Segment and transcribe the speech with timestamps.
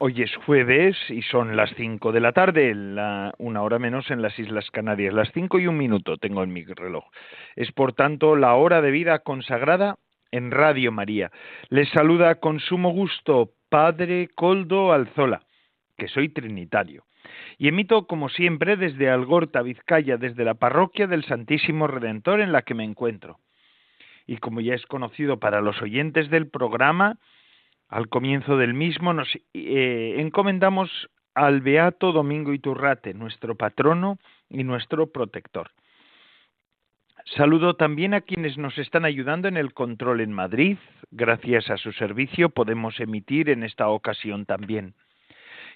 [0.00, 2.74] Hoy es jueves y son las cinco de la tarde,
[3.38, 5.14] una hora menos en las Islas Canarias.
[5.14, 7.04] Las cinco y un minuto tengo en mi reloj.
[7.54, 9.96] Es por tanto la hora de vida consagrada
[10.32, 11.30] en Radio María.
[11.68, 15.42] Les saluda con sumo gusto Padre Coldo Alzola,
[15.96, 17.04] que soy trinitario.
[17.56, 22.62] Y emito, como siempre, desde Algorta, Vizcaya, desde la parroquia del Santísimo Redentor en la
[22.62, 23.38] que me encuentro.
[24.26, 27.18] Y como ya es conocido para los oyentes del programa,
[27.88, 30.90] al comienzo del mismo nos eh, encomendamos
[31.34, 34.18] al Beato Domingo Iturrate, nuestro patrono
[34.48, 35.70] y nuestro protector.
[37.36, 40.76] Saludo también a quienes nos están ayudando en el control en Madrid.
[41.10, 44.94] Gracias a su servicio podemos emitir en esta ocasión también.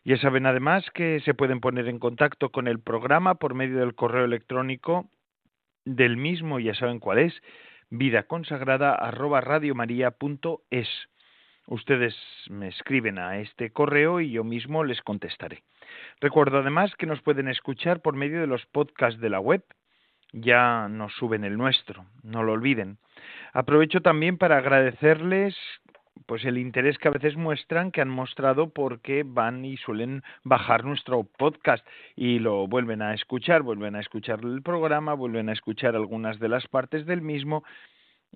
[0.05, 3.95] Ya saben además que se pueden poner en contacto con el programa por medio del
[3.95, 5.09] correo electrónico
[5.85, 7.35] del mismo, ya saben cuál es,
[7.91, 10.89] vidaconsagrada@radiomaria.es.
[11.71, 12.17] Ustedes
[12.49, 15.63] me escriben a este correo y yo mismo les contestaré.
[16.19, 19.63] Recuerdo además que nos pueden escuchar por medio de los podcasts de la web.
[20.33, 22.97] Ya nos suben el nuestro, no lo olviden.
[23.53, 25.55] Aprovecho también para agradecerles
[26.25, 30.85] pues el interés que a veces muestran, que han mostrado porque van y suelen bajar
[30.85, 31.87] nuestro podcast
[32.17, 36.49] y lo vuelven a escuchar, vuelven a escuchar el programa, vuelven a escuchar algunas de
[36.49, 37.63] las partes del mismo.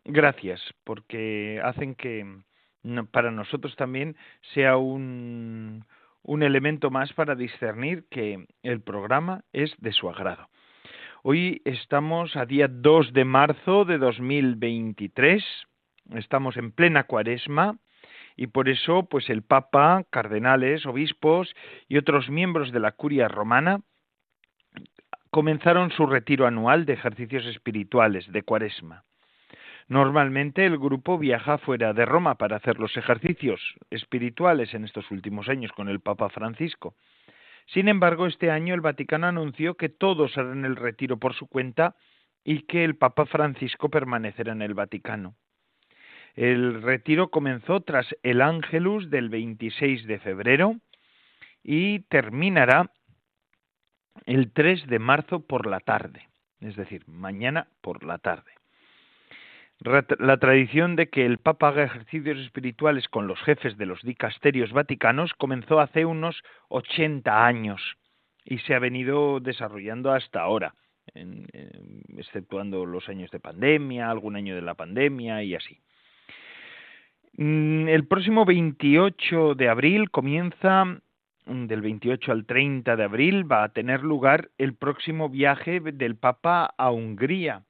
[0.04, 2.25] Gracias, porque hacen que,
[3.10, 4.16] para nosotros también
[4.54, 5.84] sea un,
[6.25, 10.48] elemento más para discernir que el programa es de su agrado.
[11.22, 15.44] Hoy estamos a día 2 de marzo de 2023,
[16.15, 17.78] estamos en plena cuaresma
[18.37, 21.54] y por eso pues el Papa, cardenales, obispos
[21.88, 23.81] y otros miembros de la curia romana
[25.31, 29.04] comenzaron su retiro anual de ejercicios espirituales de cuaresma.
[29.92, 33.60] Normalmente el grupo viaja fuera de Roma para hacer los ejercicios
[33.91, 36.94] espirituales en estos últimos años con el Papa Francisco.
[37.66, 41.94] Sin embargo, este año el Vaticano anunció que todos harán el retiro por su cuenta
[42.42, 45.34] y que el Papa Francisco permanecerá en el Vaticano.
[46.36, 50.76] El retiro comenzó tras el Ángelus del 26 de febrero
[51.62, 52.91] y terminará
[54.24, 56.30] el 3 de marzo por la tarde,
[56.60, 58.53] es decir, mañana por la tarde.
[59.84, 64.70] La tradición de que el Papa haga ejercicios espirituales con los jefes de los dicasterios
[64.72, 67.81] vaticanos comenzó hace unos 80 años
[68.44, 70.75] y se ha venido desarrollando hasta ahora,
[72.16, 75.81] exceptuando los años de pandemia, algún año de la pandemia y así.
[77.37, 83.65] Mm, el próximo 28 de abril comienza, mm, del 28 al 30 de abril, va
[83.65, 87.65] a tener lugar el próximo viaje del Papa a Hungría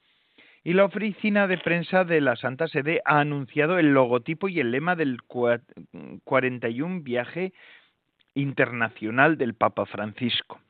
[0.64, 4.70] y la oficina de prensa de la Santa Sede ha anunciado el logotipo y el
[4.70, 7.52] lema del 41 viaje
[8.34, 10.60] internacional del Papa Francisco.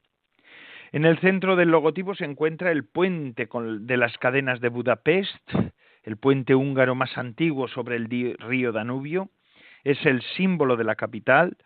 [0.92, 3.48] En el centro del logotipo se encuentra el puente
[3.81, 5.50] de las cadenas de Budapest,
[6.02, 9.31] el puente húngaro más antiguo sobre el río Danubio,
[9.84, 11.56] es el símbolo de la capital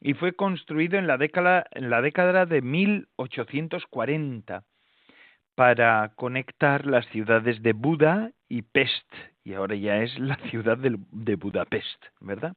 [0.00, 4.64] y fue construido en la década, en la década de 1840
[5.54, 9.06] para conectar las ciudades de Buda y Pest,
[9.44, 12.54] y ahora ya es la ciudad de Budapest, ¿verdad?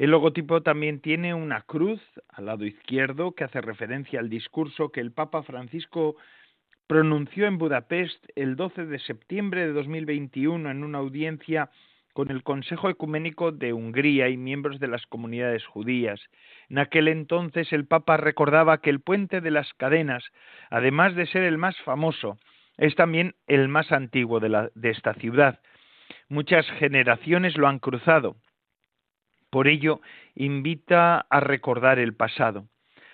[0.00, 5.00] El logotipo también tiene una cruz al lado izquierdo que hace referencia al discurso que
[5.00, 6.16] el Papa Francisco
[6.86, 11.70] pronunció en Budapest el 12 de septiembre de 2021 en una audiencia
[12.12, 16.20] con el Consejo Ecuménico de Hungría y miembros de las comunidades judías.
[16.68, 20.24] En aquel entonces el Papa recordaba que el puente de las cadenas,
[20.70, 22.38] además de ser el más famoso,
[22.76, 25.60] es también el más antiguo de, de esta ciudad.
[26.28, 28.36] Muchas generaciones lo han cruzado.
[29.50, 30.00] Por ello,
[30.34, 32.68] invita a recordar el pasado.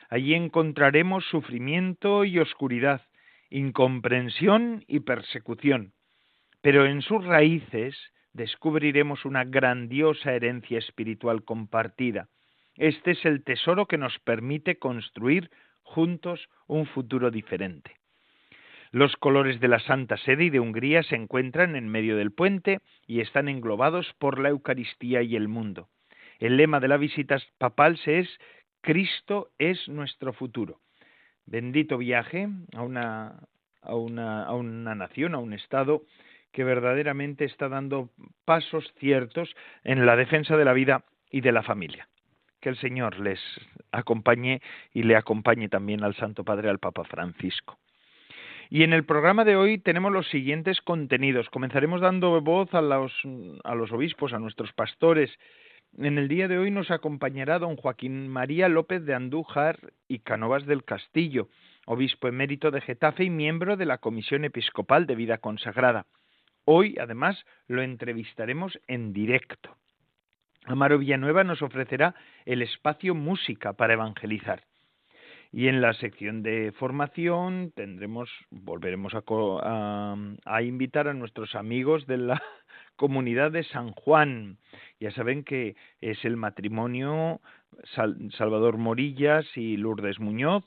[0.09, 3.03] Allí encontraremos sufrimiento y oscuridad,
[3.51, 5.93] incomprensión y persecución.
[6.63, 7.97] Pero en sus raíces
[8.37, 12.29] descubriremos una grandiosa herencia espiritual compartida.
[12.77, 15.51] Este es el tesoro que nos permite construir
[15.83, 17.97] juntos un futuro diferente.
[18.93, 22.81] Los colores de la Santa Sede y de Hungría se encuentran en medio del puente
[23.07, 25.89] y están englobados por la Eucaristía y el mundo.
[26.39, 28.29] El lema de la visita papal es
[28.83, 30.81] Cristo es nuestro futuro.
[31.47, 33.41] bendito viaje a una,
[33.81, 36.03] a una, a una nación, a un Estado
[36.57, 38.09] que verdaderamente está dando
[38.47, 39.55] pasos ciertos
[39.85, 42.09] en la defensa de la vida y de la familia.
[42.63, 43.39] Que el Señor les
[43.93, 44.63] acompañe
[44.95, 47.77] y le acompañe también al Santo Padre, al Papa Francisco.
[48.71, 51.51] Y en el programa de hoy tenemos los siguientes contenidos.
[51.51, 53.13] Comenzaremos dando voz a los,
[53.63, 55.31] a los obispos, a nuestros pastores.
[55.99, 60.65] En el día de hoy nos acompañará don Joaquín María López de Andújar y Canovas
[60.65, 61.51] del Castillo,
[61.85, 66.07] obispo emérito de Getafe y miembro de la Comisión Episcopal de Vida Consagrada.
[66.69, 69.77] Hoy, además, lo entrevistaremos en directo.
[70.65, 74.65] Amaro Villanueva nos ofrecerá el espacio música para evangelizar.
[75.53, 79.23] Y en la sección de formación tendremos, volveremos a,
[80.45, 82.43] a, invitar a nuestros amigos de la
[82.97, 84.59] comunidad de San Juan.
[84.99, 87.41] Ya saben que es el matrimonio
[88.37, 90.65] Salvador Morillas y Lourdes Muñoz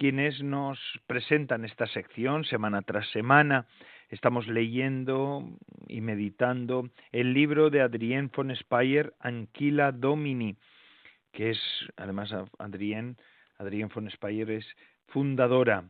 [0.00, 3.66] quienes nos presentan esta sección semana tras semana.
[4.10, 5.48] Estamos leyendo
[5.88, 10.56] y meditando el libro de Adrien von Speyer, Anquila Domini,
[11.32, 11.60] que es,
[11.96, 13.16] además, Adrien
[13.60, 14.66] Adrián von Speyer es
[15.08, 15.84] fundadora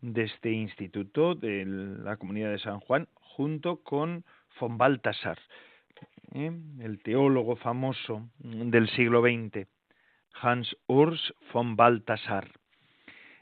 [0.00, 4.24] de este instituto de la comunidad de San Juan, junto con
[4.60, 5.38] von Baltasar,
[6.34, 6.52] ¿eh?
[6.80, 9.66] el teólogo famoso del siglo XX,
[10.34, 12.50] Hans Urs von Baltasar.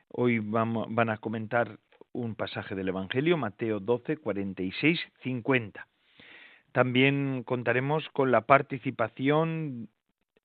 [0.09, 1.79] Hoy van a comentar
[2.13, 5.87] un pasaje del Evangelio, Mateo 12, 46, 50.
[6.73, 9.89] También contaremos con la participación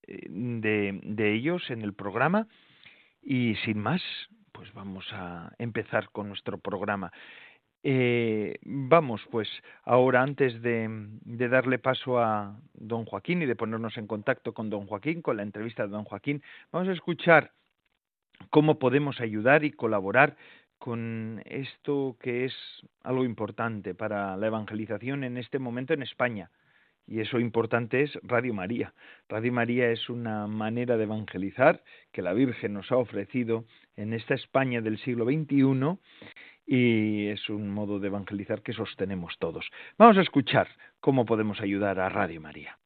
[0.04, 2.48] eh, de, de ellos en el programa
[3.22, 4.02] y sin más,
[4.52, 7.12] pues vamos a empezar con nuestro programa.
[7.84, 9.48] Eh, vamos, pues
[9.84, 10.88] ahora antes de,
[11.24, 15.38] de, darle paso a don Joaquín y de ponernos en contacto con don Joaquín, con
[15.38, 16.42] la entrevista de don Joaquín,
[16.72, 17.54] vamos a escuchar
[18.50, 20.36] cómo podemos ayudar y colaborar
[20.77, 22.53] con esto que es
[23.03, 26.51] algo importante para la evangelización en este momento en España.
[27.07, 28.94] Y eso importante es Radio María.
[29.29, 31.81] Radio María es una manera de evangelizar
[32.12, 33.63] que la Virgen nos ha ofrecido
[33.95, 35.97] en esta España del siglo XXI
[36.65, 39.65] y es un modo de evangelizar que sostenemos todos.
[39.97, 40.68] Vamos a escuchar
[41.00, 42.77] cómo podemos ayudar a Radio María.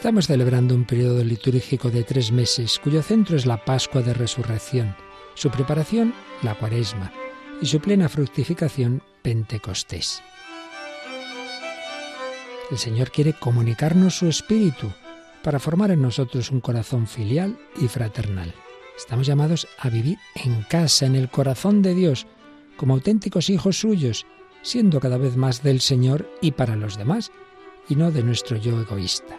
[0.00, 4.96] Estamos celebrando un periodo litúrgico de tres meses cuyo centro es la Pascua de Resurrección
[5.34, 7.12] su preparación, la cuaresma,
[7.60, 10.22] y su plena fructificación, Pentecostés.
[12.70, 14.90] El Señor quiere comunicarnos su espíritu
[15.44, 18.54] para formar en nosotros un corazón filial y fraternal.
[18.96, 22.26] Estamos llamados a vivir en casa, en el corazón de Dios,
[22.78, 24.24] como auténticos hijos suyos,
[24.62, 27.30] siendo cada vez más del Señor y para los demás,
[27.86, 29.38] y no de nuestro yo egoísta.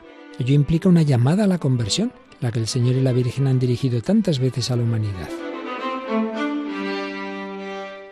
[0.50, 4.02] Implica una llamada a la conversión, la que el Señor y la Virgen han dirigido
[4.02, 5.30] tantas veces a la humanidad.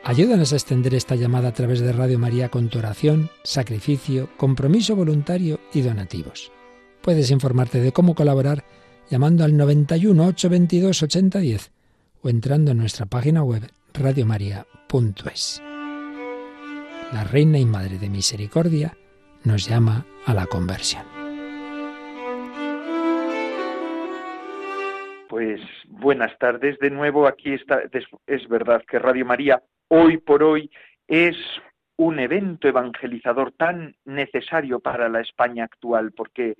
[0.03, 4.95] Ayúdanos a extender esta llamada a través de Radio María con tu oración, sacrificio, compromiso
[4.95, 6.51] voluntario y donativos.
[7.01, 8.63] Puedes informarte de cómo colaborar
[9.09, 11.71] llamando al 91 822 8010
[12.21, 15.61] o entrando en nuestra página web radiomaria.es.
[17.13, 18.97] La Reina y Madre de Misericordia
[19.43, 21.18] nos llama a la conversión.
[25.99, 27.27] Buenas tardes de nuevo.
[27.27, 27.81] Aquí está,
[28.27, 30.71] es verdad que Radio María hoy por hoy
[31.07, 31.35] es
[31.97, 36.55] un evento evangelizador tan necesario para la España actual, porque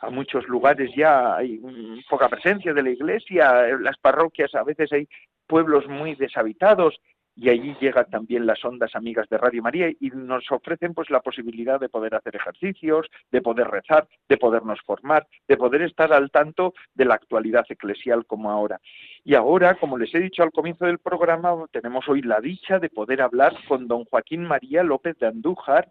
[0.00, 1.60] a muchos lugares ya hay
[2.08, 5.06] poca presencia de la iglesia, en las parroquias a veces hay
[5.46, 7.00] pueblos muy deshabitados
[7.36, 11.20] y allí llegan también las ondas amigas de Radio María y nos ofrecen pues la
[11.20, 16.30] posibilidad de poder hacer ejercicios, de poder rezar, de podernos formar, de poder estar al
[16.30, 18.80] tanto de la actualidad eclesial como ahora.
[19.24, 22.90] Y ahora, como les he dicho al comienzo del programa, tenemos hoy la dicha de
[22.90, 25.90] poder hablar con don Joaquín María López de Andújar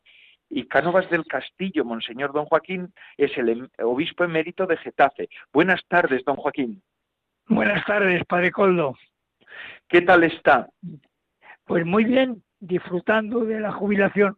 [0.49, 1.85] y Cánovas del Castillo.
[1.85, 5.29] Monseñor don Joaquín es el em, obispo emérito de Getafe.
[5.53, 6.81] Buenas tardes, don Joaquín.
[7.47, 8.95] Buenas tardes, padre Coldo.
[9.87, 10.69] ¿Qué tal está?
[11.69, 14.35] Pues muy bien, disfrutando de la jubilación.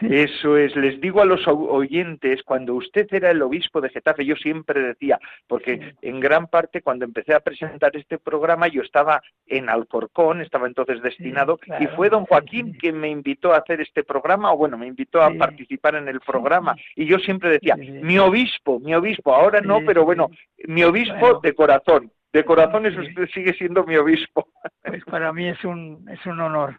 [0.00, 4.36] Eso es, les digo a los oyentes, cuando usted era el obispo de Getafe, yo
[4.36, 5.18] siempre decía,
[5.48, 10.68] porque en gran parte cuando empecé a presentar este programa yo estaba en Alcorcón, estaba
[10.68, 14.78] entonces destinado, y fue don Joaquín quien me invitó a hacer este programa, o bueno,
[14.78, 19.34] me invitó a participar en el programa, y yo siempre decía, mi obispo, mi obispo,
[19.34, 20.30] ahora no, pero bueno,
[20.68, 24.48] mi obispo de corazón, de corazón eso usted sigue siendo mi obispo.
[24.82, 26.78] Pues para mí es un, es un honor.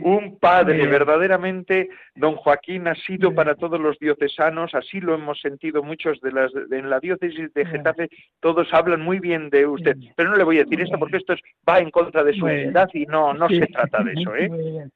[0.00, 5.82] un padre, verdaderamente, don Joaquín ha sido para todos los diocesanos, así lo hemos sentido
[5.82, 8.08] muchos de las, en la diócesis de Getafe,
[8.40, 11.34] todos hablan muy bien de usted, pero no le voy a decir esto porque esto
[11.68, 14.88] va en contra de su edad y no, no se trata de eso, ¿eh?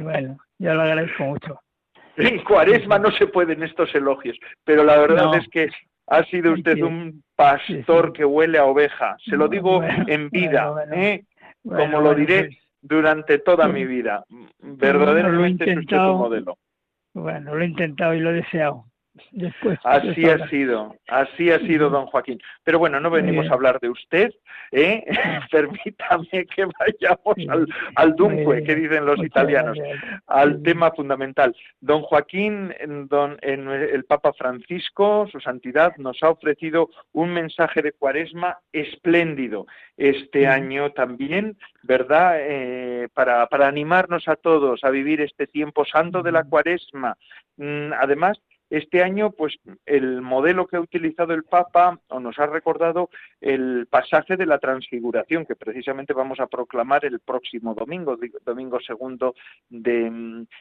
[0.00, 1.60] bueno, yo lo agradezco mucho.
[2.16, 5.70] En cuaresma no se pueden estos elogios, pero la verdad es que
[6.12, 9.16] ha sido usted un pastor que huele a oveja.
[9.24, 11.24] Se lo digo en vida, ¿eh?
[11.62, 14.24] como lo diré pues, durante toda mi vida.
[14.58, 16.58] Verdaderamente es usted un modelo.
[17.14, 18.91] Bueno, lo he intentado y lo he deseado
[19.84, 22.40] así ha sido, así ha sido, don Joaquín.
[22.64, 24.32] Pero bueno, no venimos a hablar de usted,
[24.70, 25.04] ¿eh?
[25.50, 27.66] permítame que vayamos al,
[27.96, 29.78] al dunque, que dicen los italianos,
[30.26, 31.54] al tema fundamental.
[31.80, 32.72] Don Joaquín,
[33.08, 39.66] don, en el Papa Francisco, su santidad, nos ha ofrecido un mensaje de cuaresma espléndido
[39.96, 42.36] este año también, ¿verdad?
[42.38, 47.16] Eh, para, para animarnos a todos a vivir este tiempo santo de la cuaresma.
[47.56, 48.40] Mm, además,
[48.72, 53.86] este año, pues el modelo que ha utilizado el Papa o nos ha recordado el
[53.86, 59.34] pasaje de la transfiguración que precisamente vamos a proclamar el próximo domingo, domingo segundo
[59.68, 60.56] de,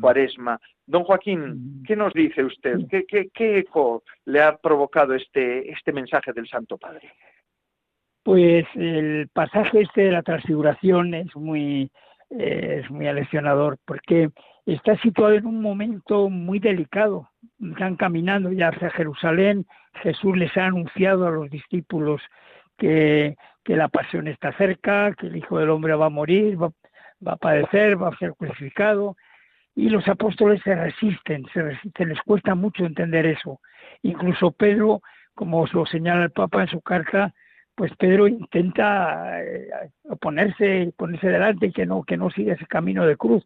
[0.00, 0.60] Cuaresma.
[0.86, 2.78] Don Joaquín, ¿qué nos dice usted?
[2.88, 7.12] ¿Qué, eco le ha provocado este, este mensaje del Santo Padre?
[8.22, 11.90] Pues el pasaje este de la transfiguración es muy,
[12.30, 14.30] eh, es muy aleccionador porque
[14.74, 17.30] está situado en un momento muy delicado.
[17.62, 19.64] Están caminando ya hacia Jerusalén.
[20.02, 22.20] Jesús les ha anunciado a los discípulos
[22.76, 26.70] que, la pasión está cerca, que el Hijo del Hombre va a morir, va,
[27.26, 29.16] a padecer, va a ser crucificado.
[29.74, 33.60] Y los apóstoles se resisten, se resisten, les cuesta mucho entender eso.
[34.02, 35.02] Incluso Pedro,
[35.34, 37.32] como lo señala el Papa en su carta,
[37.74, 39.68] pues Pedro intenta eh,
[40.04, 43.44] oponerse, ponerse delante y que no, que no siga ese camino de cruz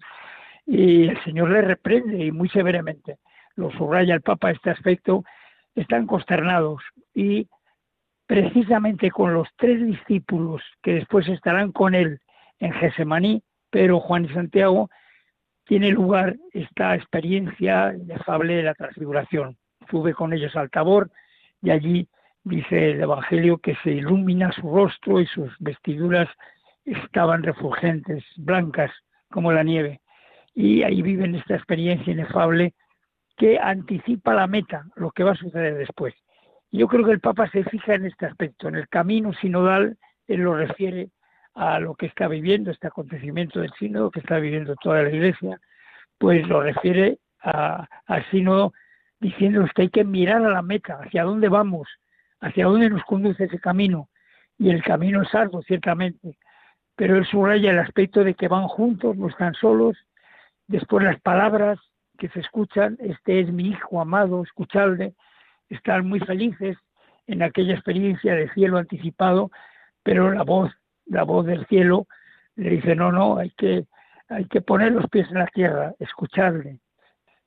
[0.70, 3.18] y el Señor le reprende y muy severamente.
[3.56, 5.24] Lo subraya el Papa este aspecto,
[5.74, 6.80] están consternados
[7.12, 7.48] y
[8.24, 12.20] precisamente con los tres discípulos que después estarán con él
[12.60, 14.88] en Gesemaní, pero Juan y Santiago,
[15.64, 19.56] tiene lugar esta experiencia inefable de la transfiguración.
[19.90, 21.10] Sube con ellos al Tabor
[21.62, 22.08] y allí
[22.44, 26.28] dice el Evangelio que se ilumina su rostro y sus vestiduras
[26.84, 28.92] estaban refulgentes, blancas
[29.30, 30.00] como la nieve
[30.54, 32.74] y ahí viven esta experiencia inefable
[33.36, 36.14] que anticipa la meta, lo que va a suceder después.
[36.70, 40.40] Yo creo que el Papa se fija en este aspecto, en el camino sinodal, él
[40.40, 41.10] lo refiere
[41.54, 45.60] a lo que está viviendo, este acontecimiento del sínodo que está viviendo toda la Iglesia,
[46.18, 48.72] pues lo refiere al sínodo
[49.18, 51.88] diciendo que hay que mirar a la meta, hacia dónde vamos,
[52.40, 54.08] hacia dónde nos conduce ese camino.
[54.58, 56.36] Y el camino es algo, ciertamente,
[56.94, 59.96] pero él subraya el aspecto de que van juntos, no están solos,
[60.70, 61.80] Después las palabras
[62.16, 65.14] que se escuchan, este es mi hijo amado, escucharle,
[65.68, 66.78] estar muy felices
[67.26, 69.50] en aquella experiencia de cielo anticipado,
[70.04, 70.70] pero la voz,
[71.06, 72.06] la voz del cielo
[72.54, 73.86] le dice, no, no, hay que,
[74.28, 76.78] hay que poner los pies en la tierra, escucharle.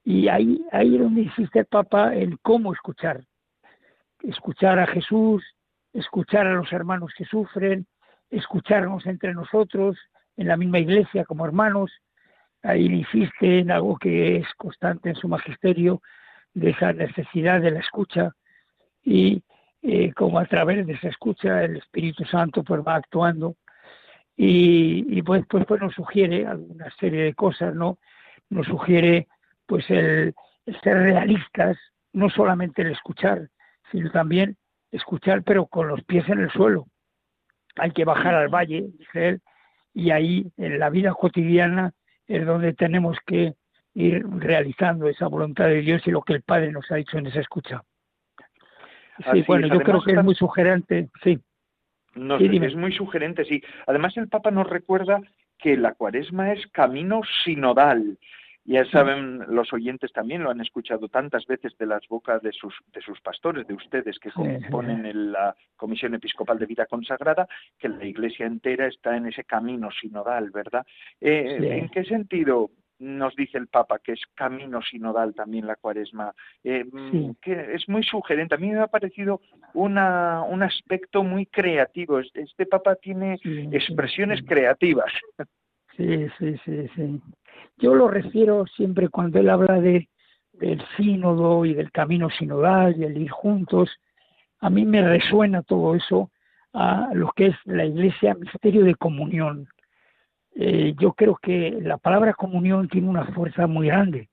[0.04, 3.24] Y ahí, ahí es donde insiste el Papa en cómo escuchar.
[4.22, 5.46] Escuchar a Jesús,
[5.94, 7.88] escuchar a los hermanos que sufren,
[8.30, 9.98] escucharnos entre nosotros,
[10.36, 11.90] en la misma iglesia como hermanos,
[12.64, 16.02] ahí insiste en algo que es constante en su magisterio,
[16.54, 18.32] de esa necesidad de la escucha
[19.04, 19.44] y
[19.82, 23.56] eh, como a través de esa escucha el Espíritu Santo pues va actuando
[24.36, 28.00] y, pues, pues, pues nos sugiere alguna serie de cosas, ¿no?
[28.50, 29.28] Nos sugiere
[29.68, 30.34] pues el,
[30.66, 31.78] el ser realistas,
[32.14, 33.50] no solamente el escuchar,
[33.92, 34.58] sino también
[34.92, 36.88] escuchar pero con los pies en el suelo.
[37.76, 39.42] Hay que bajar al valle, dice él,
[39.94, 41.94] y ahí en la vida cotidiana
[42.28, 43.54] es donde tenemos que
[43.96, 47.28] ir realizando esa voluntad de Dios y lo que el Padre nos ha dicho en
[47.28, 47.84] esa escucha.
[49.32, 51.40] Sí, bueno, yo creo que es muy sugerente, sí.
[52.16, 53.62] No, es muy sugerente, sí.
[53.88, 55.22] Además, el Papa nos recuerda
[55.58, 58.18] que la cuaresma es camino sinodal.
[58.66, 62.74] Ya saben los oyentes también, lo han escuchado tantas veces de las bocas de sus,
[62.94, 67.46] de sus pastores, de ustedes que componen la Comisión Episcopal de Vida Consagrada,
[67.78, 70.86] que la Iglesia entera está en ese camino sinodal, ¿verdad?
[71.20, 76.34] Eh, ¿En qué sentido nos dice el Papa que es camino sinodal también la cuaresma?
[76.64, 76.86] Eh,
[77.42, 78.56] que es muy sugerente.
[78.56, 79.42] A mí me ha parecido
[79.74, 82.20] una, un aspecto muy creativo.
[82.20, 83.40] Este Papa tiene
[83.74, 85.12] expresiones creativas.
[85.98, 87.22] Sí, sí, sí, sí.
[87.78, 90.10] Yo lo refiero siempre cuando él habla de,
[90.54, 93.90] del sínodo y del camino sinodal y el ir juntos.
[94.60, 96.32] A mí me resuena todo eso
[96.74, 99.68] a lo que es la iglesia, misterio de comunión.
[100.56, 104.30] eh, yo creo que la palabra comunión tiene una fuerza muy grande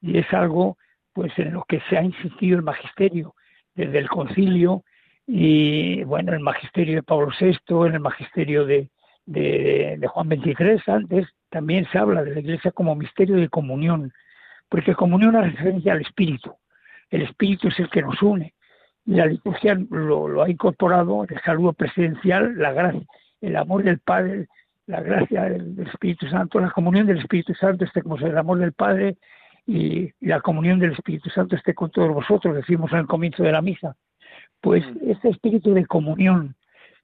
[0.00, 0.78] y es algo
[1.12, 3.34] pues en lo que se ha insistido el magisterio
[3.74, 4.84] desde el concilio
[5.26, 8.90] y bueno el magisterio de Pablo VI en el magisterio de,
[9.28, 14.12] de, Juan XXIII antes también se habla de la iglesia como misterio de comunión
[14.68, 16.54] porque comunión hace referencia al espíritu
[17.10, 18.54] el espíritu es el que nos une
[19.04, 23.06] y la liturgia lo, lo ha incorporado el saludo presidencial la gracia
[23.40, 24.48] el amor del Padre
[24.88, 28.72] la gracia del, Espíritu Santo, la comunión del Espíritu Santo esté como el amor del
[28.72, 29.18] Padre
[29.66, 33.60] y, la comunión del Espíritu Santo esté con todos vosotros, decimos el comienzo de la
[33.62, 33.96] misa.
[34.62, 35.10] Pues mm.
[35.10, 36.56] este espíritu de comunión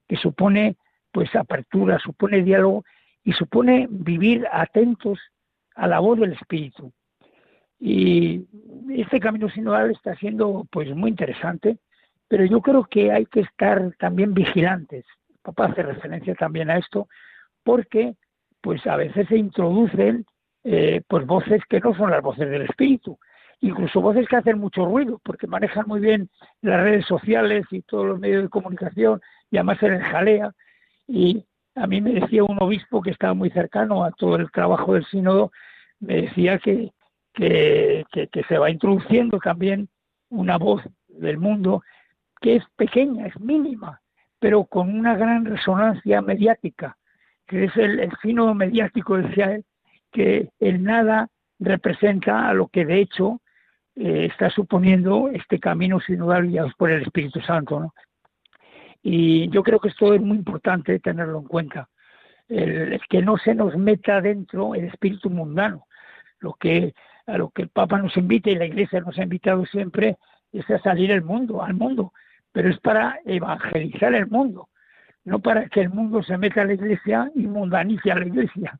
[0.07, 0.77] que supone
[1.15, 2.83] pues apertura, supone diálogo
[3.23, 5.17] y supone vivir atentos
[5.73, 6.91] a la voz del Espíritu.
[7.79, 8.43] Y
[8.89, 11.77] este camino sinodal está siendo pues muy interesante,
[12.27, 15.05] pero yo creo que hay que estar también vigilantes.
[15.41, 17.07] Papá hace referencia también a esto,
[17.63, 18.15] porque
[18.59, 20.25] pues a veces se introducen
[20.65, 23.17] eh, pues voces que no son las voces del espíritu,
[23.61, 26.29] incluso voces que hacen mucho ruido, porque manejan muy bien
[26.61, 30.51] las redes sociales y todos los medios de comunicación, y además se les jalea.
[31.07, 31.45] Y
[31.75, 35.05] a mí me decía un obispo que estaba muy cercano a todo el trabajo del
[35.05, 35.51] sínodo,
[35.99, 36.91] me decía que,
[37.33, 38.05] que,
[38.47, 39.89] se va introduciendo también
[40.29, 41.83] una voz del mundo
[42.41, 44.01] que es pequeña, es mínima,
[44.39, 46.97] pero con una gran resonancia mediática
[47.47, 49.65] que es el, fino mediático, decía él,
[50.11, 53.41] que el nada representa a lo que de hecho
[53.95, 57.79] eh, está suponiendo este camino sinodal guiado por el Espíritu Santo.
[57.79, 57.93] ¿no?
[59.07, 61.89] Y yo creo que esto es muy importante tenerlo en cuenta,
[62.47, 65.85] el, que no se nos meta dentro el espíritu mundano,
[66.39, 66.95] lo que
[67.27, 70.17] a lo que el Papa nos invita y la Iglesia nos ha invitado siempre
[70.51, 72.13] es a salir al mundo, al mundo,
[72.51, 74.69] pero es para evangelizar el mundo,
[75.23, 78.79] no para que el mundo se meta a la iglesia y mundanice a la iglesia,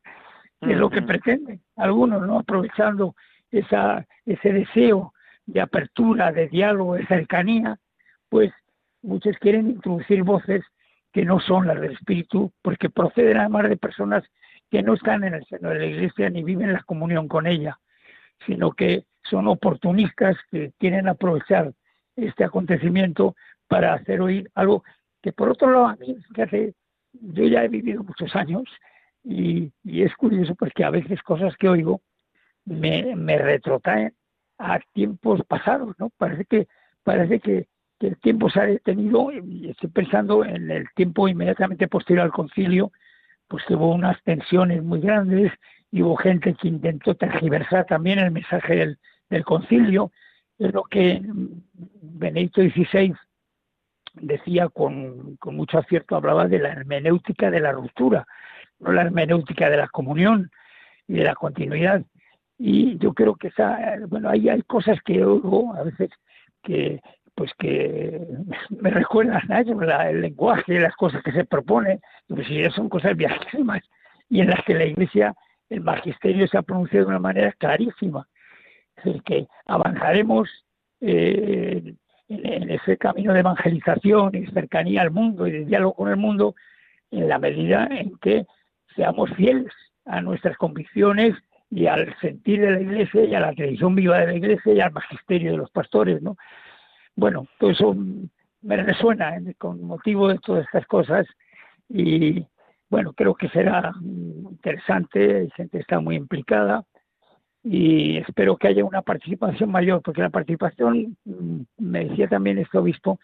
[0.60, 2.40] que es lo que pretenden algunos, ¿no?
[2.40, 3.16] Aprovechando
[3.52, 5.14] esa, ese deseo
[5.46, 7.78] de apertura, de diálogo, de cercanía,
[8.28, 8.52] pues
[9.06, 10.64] muchos quieren introducir voces
[11.14, 14.24] que no son las del espíritu, porque proceden además de personas
[14.70, 17.80] que no están en el seno de la iglesia ni viven la comunión con ella,
[18.46, 21.72] sino que son oportunistas que quieren aprovechar
[22.16, 23.36] este acontecimiento
[23.68, 24.84] para hacer oír algo
[25.22, 26.74] que por otro lado a mí, fíjate,
[27.14, 28.64] yo ya he vivido muchos años
[29.24, 32.02] y, es curioso porque a veces cosas que oigo
[32.66, 34.14] me, me retrotraen
[34.58, 36.10] a tiempos pasados, ¿no?
[36.18, 36.68] Parece que,
[37.04, 37.68] parece que,
[38.00, 42.92] el tiempo se ha detenido y estoy pensando en el tiempo inmediatamente posterior al concilio,
[43.48, 45.52] pues que hubo unas tensiones muy grandes
[45.92, 48.98] y hubo gente que intentó tergiversar también el mensaje
[49.30, 50.12] del, concilio,
[50.58, 51.22] es lo que
[52.02, 53.14] Benedicto XVI
[54.14, 58.26] decía con, mucho acierto, hablaba de la hermenéutica de la ruptura,
[58.80, 60.50] no la hermenéutica de la comunión
[61.08, 62.02] y de la continuidad.
[62.58, 63.78] Y yo creo que esa,
[64.08, 66.10] bueno, ahí hay cosas que oigo a veces
[66.64, 67.02] que
[67.36, 68.22] pues que
[68.82, 73.84] me recuerdan a ellos, el lenguaje, las cosas que se proponen, pues son cosas viejísimas
[74.30, 75.36] y en las que la Iglesia,
[75.70, 78.28] el magisterio se ha pronunciado de una manera clarísima.
[78.98, 80.50] Es decir, que avanzaremos
[81.02, 81.94] eh,
[82.30, 86.56] en, ese camino de evangelización y cercanía al mundo y de diálogo con el mundo,
[87.12, 88.46] en la medida en que
[88.96, 89.72] seamos fieles
[90.06, 91.36] a nuestras convicciones
[91.70, 94.80] y al sentir de la Iglesia y a la tradición viva de la Iglesia y
[94.80, 96.38] al magisterio de los pastores, ¿no?
[97.16, 97.96] Bueno, todo eso
[98.62, 101.26] me resuena con motivo de todas estas cosas
[101.90, 102.46] y
[102.90, 106.84] bueno, creo que será interesante, hay gente que está muy implicada
[107.64, 112.78] y espero que haya una participación mayor, porque la participación, mm, me decía también este
[112.78, 113.20] obispo,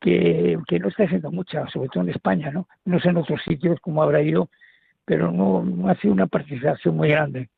[0.00, 2.68] que, que no está siendo mucha, sobre todo en España, ¿no?
[2.84, 4.48] No sé en otros sitios cómo habrá ido,
[5.04, 7.50] pero no, no ha sido una participación muy grande.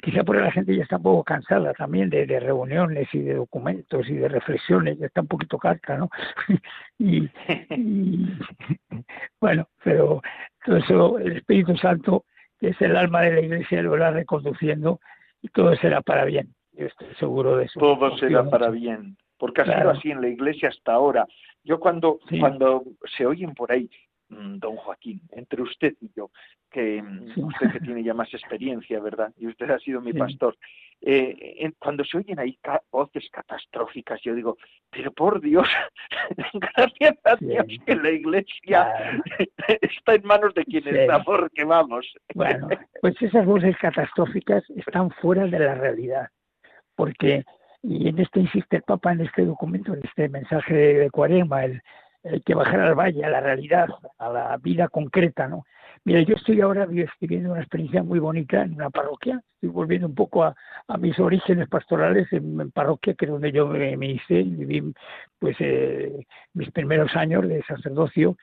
[0.00, 3.34] Quizá porque la gente ya está un poco cansada también de, de reuniones y de
[3.34, 6.08] documentos y de reflexiones, ya está un poquito carta, ¿no?
[6.98, 7.28] y,
[7.70, 8.28] y,
[9.40, 10.22] bueno, pero
[10.64, 12.24] todo eso, el Espíritu Santo,
[12.60, 15.00] que es el alma de la Iglesia, lo va reconduciendo
[15.42, 16.54] y todo será para bien.
[16.72, 17.80] Yo estoy seguro de eso.
[17.80, 21.26] Todo será para bien, porque ha sido así en la iglesia hasta ahora.
[21.64, 22.84] Yo cuando, cuando
[23.16, 23.90] se oyen por ahí,
[24.28, 26.30] don Joaquín, entre usted y yo,
[26.70, 29.32] que mm, usted que tiene ya más experiencia, ¿verdad?
[29.38, 30.56] Y usted ha sido mi pastor.
[31.00, 32.58] Eh, cuando se oyen ahí
[32.90, 34.58] voces catastróficas, yo digo,
[34.90, 35.66] pero por Dios,
[36.54, 39.22] gracias a Dios que la iglesia
[39.80, 42.06] está en manos de quien está, porque vamos.
[42.34, 42.68] Bueno,
[43.00, 46.28] pues esas voces catastróficas están fuera de la realidad,
[46.96, 47.44] porque,
[47.82, 51.64] y en esto insiste el Papa en este documento, en este mensaje de, de Cuarema,
[51.64, 51.80] el,
[52.22, 55.64] el que bajar al valle, a la realidad, a la vida concreta, ¿no?
[56.04, 59.42] Mira, yo estoy ahora viviendo una experiencia muy bonita en una parroquia.
[59.54, 60.54] Estoy volviendo un poco a,
[60.98, 64.92] mis orígenes pastorales en, parroquia, que es donde yo me, hice, viví
[65.38, 68.36] pues eh, mis primeros años de sacerdocio.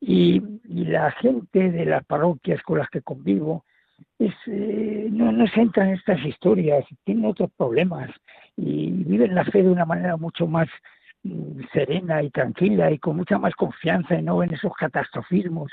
[0.00, 3.64] Y, la gente de las parroquias con las que convivo
[4.18, 8.10] es, eh, no, no se entran en estas historias, tienen otros problemas
[8.56, 10.68] y viven la fe de una manera mucho más
[11.72, 15.72] serena y tranquila y con mucha más confianza y no en esos catastrofismos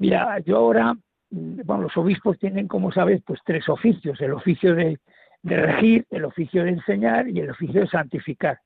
[0.00, 0.94] Mira, yo ahora,
[1.30, 4.98] mm, bueno, los obispos tienen, como sabes, pues tres oficios, el oficio de,
[5.42, 8.58] regir, el oficio de enseñar y el oficio de santificar.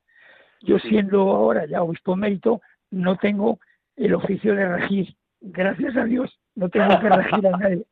[0.62, 3.58] Yo siendo ahora ya obispo mérito, no tengo
[3.96, 7.84] el oficio de regir, gracias a Dios, no tengo que regir a nadie,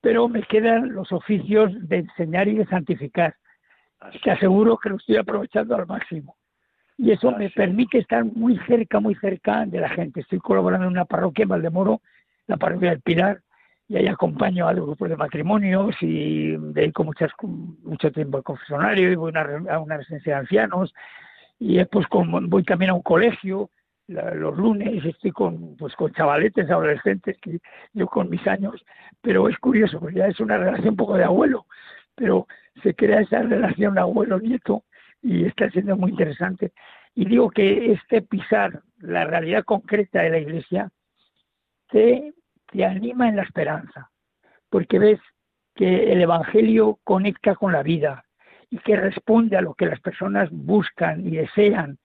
[0.00, 3.36] pero me quedan los oficios de enseñar y de santificar.
[4.24, 6.34] Te aseguro que lo estoy aprovechando al máximo.
[7.02, 10.20] Y eso me permite estar muy cerca, muy cerca de la gente.
[10.20, 12.02] Estoy colaborando en una parroquia en Valdemoro
[12.46, 13.40] la parroquia del Pilar,
[13.88, 19.10] y ahí acompaño a los grupos de matrimonios y dedico muchas, mucho tiempo al confesionario
[19.10, 20.92] y voy a una residencia de ancianos.
[21.58, 23.70] Y después voy también a un colegio
[24.08, 27.60] los lunes estoy con pues con chavaletes adolescentes que
[27.94, 28.84] yo con mis años.
[29.22, 31.64] Pero es curioso porque ya es una relación un poco de abuelo
[32.20, 32.46] pero
[32.82, 34.84] se crea esa relación abuelo nieto
[35.22, 36.72] y está siendo muy interesante
[37.14, 40.90] y digo que este pisar la realidad concreta de la iglesia
[41.88, 42.34] te
[42.70, 44.10] te anima en la esperanza,
[44.68, 45.20] porque ves
[45.74, 48.24] que el Evangelio conecta con la vida
[48.70, 51.98] y que responde a lo que las personas buscan y desean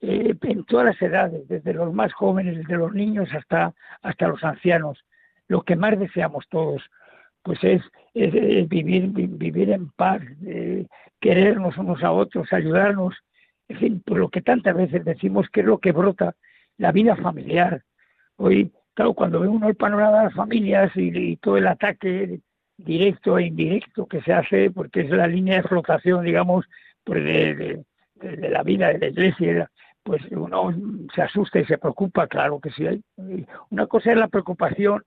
[0.00, 4.44] eh, en todas las edades, desde los más jóvenes, desde los niños hasta, hasta los
[4.44, 5.02] ancianos.
[5.48, 6.82] Lo que más deseamos todos,
[7.44, 7.82] pues es,
[8.68, 10.22] vivir, vivir en paz,
[11.20, 13.14] querernos unos a otros, ayudarnos,
[13.68, 16.34] en fin, por lo que tantas veces decimos que es lo que brota
[16.78, 17.82] la vida familiar.
[18.36, 22.40] Hoy claro, cuando ve uno el panorama de las familias y, todo el ataque
[22.76, 26.64] directo e indirecto que se hace, porque es la línea de flotación, digamos,
[27.04, 27.84] pues de,
[28.50, 29.70] la vida de la iglesia,
[30.02, 30.74] pues uno
[31.14, 32.86] se asusta y se preocupa, claro que sí.
[33.70, 35.04] Una cosa es la preocupación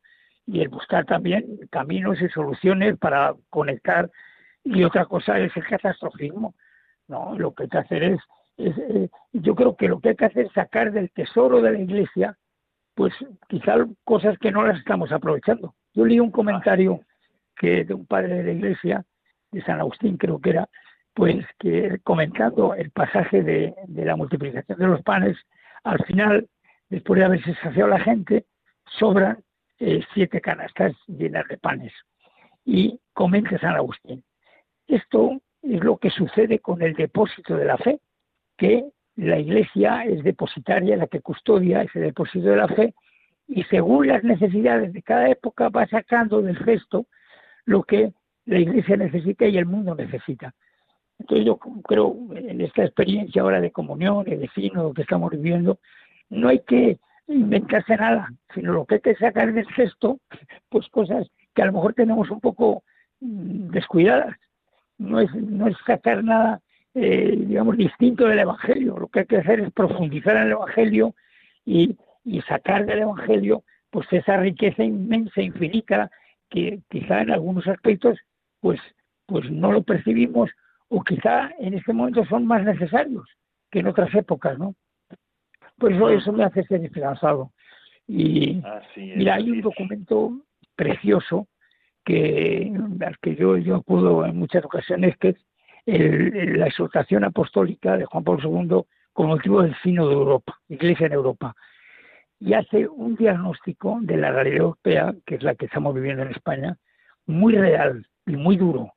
[0.47, 4.10] y el buscar también caminos y soluciones para conectar,
[4.63, 6.55] y otra cosa es el catastrofismo.
[7.07, 8.19] No, lo que hay que hacer es,
[8.57, 11.79] eh, yo creo que lo que hay que hacer es sacar del tesoro de la
[11.79, 12.38] iglesia
[12.97, 13.13] pues
[13.47, 15.75] quizá cosas que no las estamos aprovechando.
[15.93, 17.01] Yo leí un comentario
[17.55, 19.05] que de un padre de la iglesia,
[19.51, 20.67] de San Agustín creo que era,
[21.13, 25.38] pues que comentando el pasaje de, la multiplicación de los panes,
[25.83, 26.47] al final,
[26.89, 28.45] después de haberse saciado la gente,
[28.86, 29.43] sobran
[29.79, 31.93] eh, siete canastas llenas de panes.
[32.65, 34.23] Y comenta San Agustín,
[34.87, 37.99] esto es lo que sucede con el depósito de la fe,
[38.57, 42.93] que la Iglesia es depositaria, la que custodia ese depósito de la fe,
[43.47, 47.05] y según las necesidades de cada época va sacando del gesto
[47.65, 48.13] lo que
[48.45, 50.53] la Iglesia necesita y el mundo necesita.
[51.19, 55.79] Entonces yo creo, en esta experiencia ahora de comunión y de lo que estamos viviendo,
[56.29, 60.19] no hay que inventarse nada, sino lo que hay que sacar del gesto,
[60.69, 62.83] pues cosas que a lo mejor tenemos un poco
[63.19, 64.35] mm, descuidadas.
[64.97, 66.61] No es, no es sacar nada
[66.99, 68.97] eh, digamos, distinto del Evangelio.
[68.97, 71.13] Lo que hay que hacer es profundizar en el Evangelio
[71.63, 71.95] y,
[72.47, 76.09] sacar del Evangelio pues esa riqueza inmensa, infinita,
[76.49, 78.17] que quizá en algunos aspectos
[78.61, 78.79] pues,
[79.27, 80.49] pues no lo percibimos
[80.89, 83.25] o quizá en este momento son más necesarios
[83.69, 84.73] que en otras épocas, ¿no?
[85.77, 87.51] Por eso eso me hace ser esperanzado.
[88.07, 88.61] Y
[88.95, 90.31] mira, hay un documento
[90.75, 91.47] precioso
[92.05, 95.37] que al que yo, yo acudo en muchas ocasiones, que es
[95.85, 98.81] la exhortación apostólica de Juan Pablo II
[99.13, 101.55] con motivo del Sino de Europa, Iglesia en Europa,
[102.39, 106.31] y hace un diagnóstico de la realidad europea, que es la que estamos viviendo en
[106.31, 106.77] España,
[107.25, 108.93] muy real y muy duro.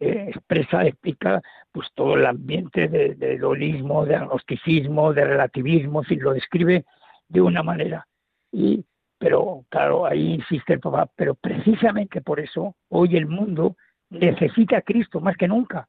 [0.00, 6.32] Eh, expresa, explica pues todo el ambiente de, dualismo, de agnosticismo, de relativismo, en lo
[6.32, 6.86] describe
[7.28, 8.06] de una manera.
[8.50, 8.82] Y,
[9.18, 13.76] pero claro, ahí insiste el Papa, pero precisamente por eso hoy el mundo
[14.08, 15.86] necesita a Cristo más que nunca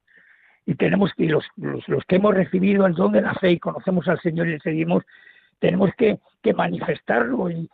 [0.66, 4.08] y tenemos que, los, los, que hemos recibido el don de la fe y conocemos
[4.10, 5.04] al Señor y le seguimos,
[5.60, 7.70] tenemos que, que manifestarlo y,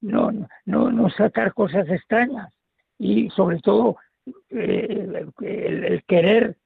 [0.00, 0.32] no,
[0.64, 2.52] no, no sacar cosas extrañas
[2.98, 3.96] y sobre todo
[4.50, 6.56] eh, el, querer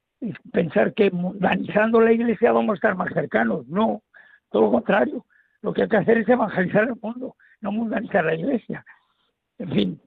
[0.53, 3.67] pensar que mundanizando la iglesia vamos a estar más cercanos.
[3.69, 4.03] No,
[4.51, 5.27] todo lo contrario.
[5.63, 8.85] Lo que hay que hacer es evangelizar el mundo, no mundanizar la iglesia.
[9.59, 10.01] En fin,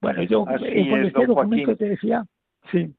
[0.00, 2.24] bueno, yo eh, con este documento te decía,
[2.70, 2.94] sí.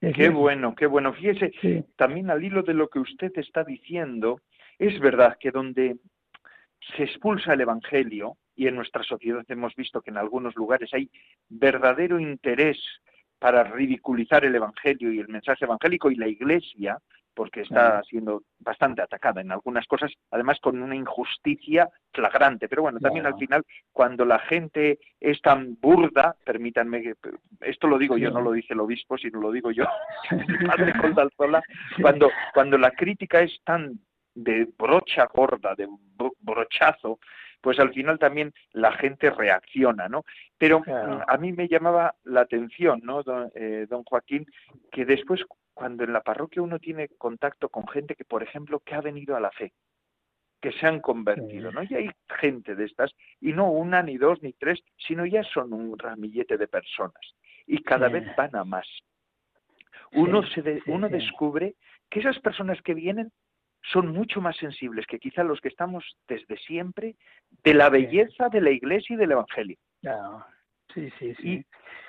[0.00, 1.12] Qué bueno, qué bueno.
[1.12, 4.40] Fíjese, también al hilo de lo que usted está diciendo,
[4.78, 5.96] es verdad que donde
[6.96, 11.10] se expulsa el Evangelio, y en nuestra sociedad hemos visto que en algunos lugares hay
[11.48, 12.78] verdadero interés
[13.38, 16.98] para ridiculizar el Evangelio y el mensaje evangélico y la Iglesia,
[17.34, 22.68] porque está siendo bastante atacada en algunas cosas, además con una injusticia flagrante.
[22.68, 27.14] Pero bueno, también al final, cuando la gente es tan burda, permítanme que
[27.62, 29.86] esto lo digo yo, no lo dice el obispo, sino lo digo yo,
[30.30, 30.92] el padre
[31.96, 33.98] cuando, cuando la crítica es tan
[34.34, 35.88] de brocha gorda, de
[36.40, 37.18] brochazo,
[37.62, 40.24] pues al final también la gente reacciona, ¿no?
[40.58, 43.22] Pero mm, a mí me llamaba la atención, ¿no,
[43.54, 44.44] eh, don, Joaquín,
[44.90, 45.40] que después
[45.72, 49.36] cuando en la parroquia uno tiene contacto con gente que, por ejemplo, que ha venido
[49.36, 49.72] a la fe,
[50.60, 51.82] que se han convertido, ¿no?
[51.82, 55.72] Y hay gente de estas, y no una, ni dos, ni tres, sino ya son
[55.72, 57.22] un ramillete de personas,
[57.66, 58.86] y cada vez van a más.
[60.14, 61.74] Uno, se uno descubre
[62.10, 63.32] que esas personas que vienen
[63.90, 67.16] son mucho más sensibles que quizá los que estamos desde siempre
[67.64, 69.76] de la belleza de la Iglesia y del Evangelio.
[70.94, 71.64] Sí, sí, sí.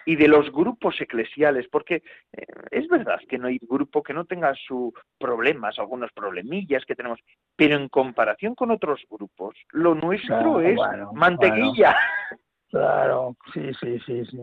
[0.05, 4.25] Y, de los grupos eclesiales, porque eh, es verdad que no hay grupo que no
[4.25, 7.19] tenga sus problemas, algunos problemillas que tenemos,
[7.55, 10.77] pero en comparación con otros grupos, lo nuestro es
[11.13, 11.95] mantequilla.
[12.69, 14.41] Claro, sí, sí, sí, sí.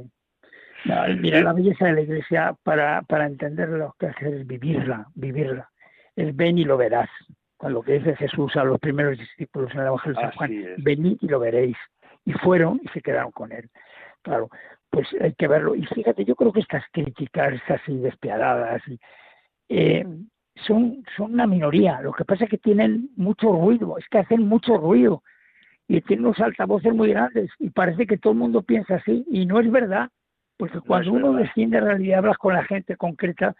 [1.18, 5.69] mira, la belleza de la iglesia, para, para entender lo que es vivirla, vivirla
[6.16, 7.08] el ven y lo verás.
[7.56, 10.64] Con lo que dice Jesús a los primeros discípulos en el Evangelio de San Juan,
[10.78, 11.76] venid y lo veréis.
[12.24, 13.68] Y fueron y se quedaron con él.
[14.22, 14.48] Claro,
[14.90, 15.74] pues hay que verlo.
[15.74, 18.82] Y fíjate, yo creo que estas críticas así despiadadas
[19.68, 20.04] eh,
[20.66, 22.00] son, son una minoría.
[22.00, 25.22] Lo que pasa es que tienen mucho ruido, es que hacen mucho ruido
[25.88, 29.44] y tienen unos altavoces muy grandes y parece que todo el mundo piensa así y
[29.44, 30.08] no es verdad,
[30.56, 33.54] porque cuando uno defiende la realidad, hablas con la gente concreta,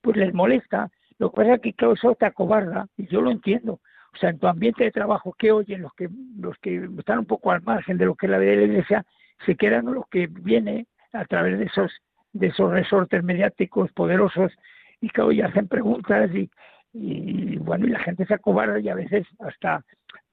[0.00, 3.30] pues les molesta lo que pasa es que claro, eso te acobarda, y yo lo
[3.30, 3.80] entiendo.
[4.14, 7.26] O sea, en tu ambiente de trabajo, ¿qué oyen los que, los que están un
[7.26, 9.04] poco al margen de lo que es la vida de la iglesia?
[9.44, 11.92] Se quedan lo que viene a través de esos,
[12.32, 14.52] de esos resortes mediáticos poderosos
[15.00, 16.48] y que hoy hacen preguntas y,
[16.92, 19.84] y bueno, y la gente se acobarda y a veces hasta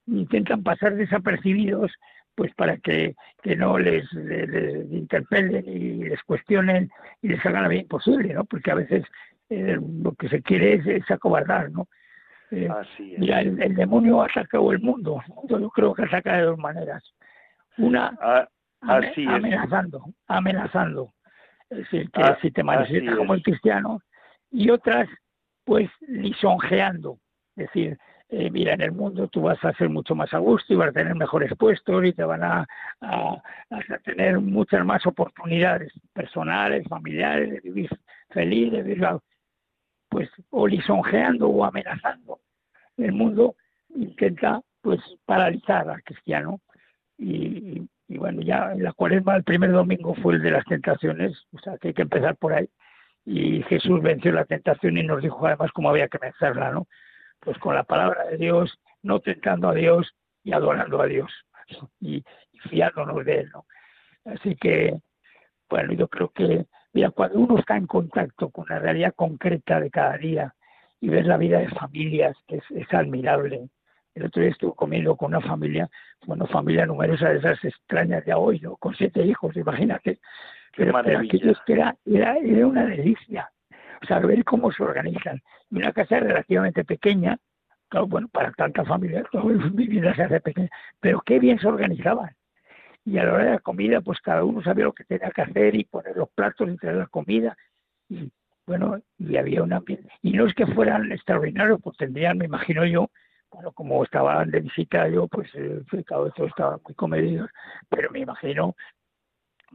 [0.06, 1.91] intentan pasar desapercibidos
[2.36, 6.89] pues para que, que no les, les, interpelen y les cuestionen
[7.22, 8.46] y les hagan la vida imposible, ¿no?
[8.46, 9.04] Porque a veces
[9.52, 11.90] eh, lo que se quiere es, acobardar, ¿no?
[12.52, 15.22] Eh, Así Mira, el, demonio ha sacado el mundo.
[15.50, 17.04] Yo creo que saca de dos maneras.
[17.78, 18.48] Una, ah,
[19.28, 21.14] amenazando, amenazando.
[21.70, 24.00] Es decir, que ah, si te manifiestas como el cristiano.
[24.52, 25.10] Y otras,
[25.66, 27.18] pues, lisonjeando.
[27.58, 27.98] Es decir,
[28.30, 30.90] eh, mira, en el mundo tú vas a ser mucho más a gusto y vas
[30.90, 32.66] a tener mejores puestos y te van a,
[33.02, 37.90] a, a tener muchas más oportunidades personales, familiares, de vivir
[38.30, 39.06] feliz, de vivir
[40.12, 42.41] pues o lisonjeando o amenazando.
[42.97, 43.56] El mundo
[43.95, 46.60] intenta pues paralizar al cristiano
[47.17, 51.60] y, bueno, ya en la cuaresma el primer domingo fue el de las tentaciones, o
[51.60, 52.69] sea que hay que empezar por ahí.
[53.24, 56.88] Y Jesús venció la tentación y nos dijo además cómo había que vencerla, ¿no?
[57.39, 61.32] Pues con la palabra de Dios, no tentando a Dios y adorando a Dios
[62.02, 62.17] y,
[62.52, 63.65] y fiándonos de Él, ¿no?
[64.26, 65.00] Así que,
[65.69, 69.89] bueno, yo creo que Mira, cuando uno está en contacto con la realidad concreta de
[69.89, 70.54] cada día
[70.99, 73.69] y ves la vida de familias, que es, admirable.
[74.13, 75.89] El otro día estuve comiendo con una familia,
[76.25, 78.75] bueno, familia numerosa de esas extrañas de hoy, ¿no?
[78.75, 80.19] Con siete hijos, imagínate.
[80.75, 83.49] pero, aquello era, era, era una delicia.
[84.01, 85.41] O sea, ver cómo se organizan.
[85.69, 87.38] Una casa relativamente pequeña,
[87.88, 89.23] claro, bueno, para tanta familia,
[89.73, 92.36] mi vida se hace pequeña, pero qué bien se organizaban
[93.06, 95.42] y a la hora de la comida pues cada uno sabía lo que tenía que
[95.42, 97.58] hacer y poner los platos y traer la comida.
[98.10, 98.32] Y
[98.66, 100.10] bueno y había un ambiente.
[100.22, 103.10] Y no es que fueran extraordinarios pues tendrían me imagino yo
[103.52, 107.50] bueno como estaban de visita yo pues eh, cada vez estaban muy comedidos
[107.90, 108.76] pero me imagino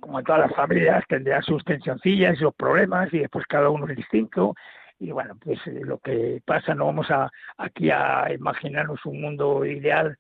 [0.01, 3.97] como en todas las familias tendrían sus tensioncillas sus problemas y después cada uno es
[3.97, 4.55] distinto.
[4.99, 7.09] Y bueno pues eh, lo que pasa no vamos
[7.59, 10.17] aquí a imaginarnos un mundo ideal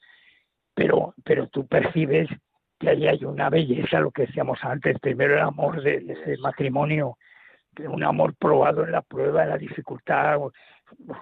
[0.75, 2.29] pero pero tú percibes
[2.79, 7.17] que ahí hay una belleza, lo que decíamos antes, primero el amor de, ese matrimonio,
[7.79, 10.39] un amor probado en la prueba, en la dificultad,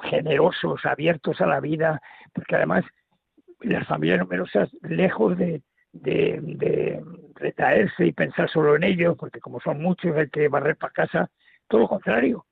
[0.05, 2.01] generosos, abiertos a la vida,
[2.33, 2.85] porque además
[3.61, 5.62] las familias numerosas, lejos de,
[5.93, 10.77] de, de retraerse y pensar solo en ellos, porque como son muchos hay que barrer
[10.77, 11.31] para casa,
[11.69, 12.47] todo lo contrario,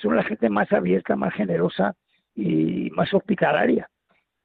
[0.00, 1.94] son la gente más abierta, más generosa
[2.34, 3.88] y más hospitalaria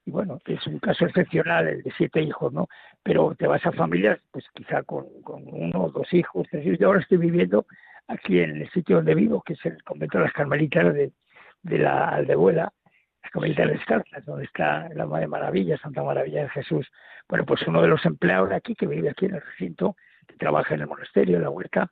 [0.05, 2.67] y bueno, es un caso excepcional el de siete hijos, ¿no?
[3.03, 6.47] Pero te vas a familias, pues quizá con, uno o dos hijos.
[6.51, 7.65] Yo ahora estoy viviendo
[8.07, 11.13] aquí en el sitio donde vivo, que es el convento de las Carmelitas de,
[11.61, 12.73] de la Aldehuela.
[13.21, 16.91] Las Carmelitas Descalzas, donde está la Madre Maravilla, Santa Maravilla de Jesús.
[17.29, 19.95] Bueno, pues uno de los empleados de aquí, que vive aquí en el recinto,
[20.27, 21.89] que trabaja en el monasterio, en la huerta,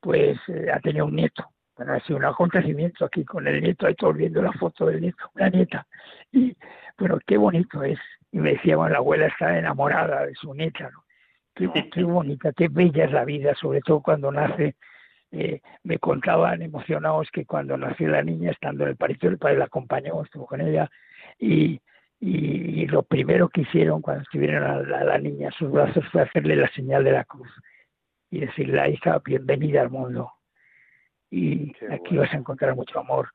[0.00, 1.46] pues eh, ha tenido un nieto.
[1.82, 5.00] Bueno, ha sido un acontecimiento aquí con el nieto, ahí todos viendo la foto del
[5.00, 5.84] nieto, una nieta.
[6.30, 6.56] Y
[6.96, 7.98] bueno, qué bonito es.
[8.30, 11.02] Y me decía, bueno, la abuela está enamorada de su nieta, ¿no?
[11.56, 14.76] Qué, qué bonita, qué bella es la vida, sobre todo cuando nace
[15.32, 19.58] eh, me contaban emocionados que cuando nació la niña, estando en el parito, el padre
[19.58, 20.88] la acompañó, estuvo con ella,
[21.36, 21.80] y,
[22.20, 26.54] y, lo primero que hicieron cuando estuvieron a la, niña a sus brazos fue hacerle
[26.54, 27.50] la señal de la cruz
[28.30, 30.32] y decirle, la hija, bienvenida al mundo.
[31.32, 33.28] Y aquí vas a encontrar mucho amor.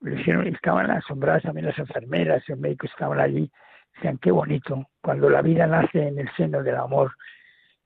[0.00, 3.48] Lo hicieron, estaban asombradas también las enfermeras, los médicos estaban allí.
[3.94, 7.12] Decían, qué bonito, cuando la vida nace en el seno del amor,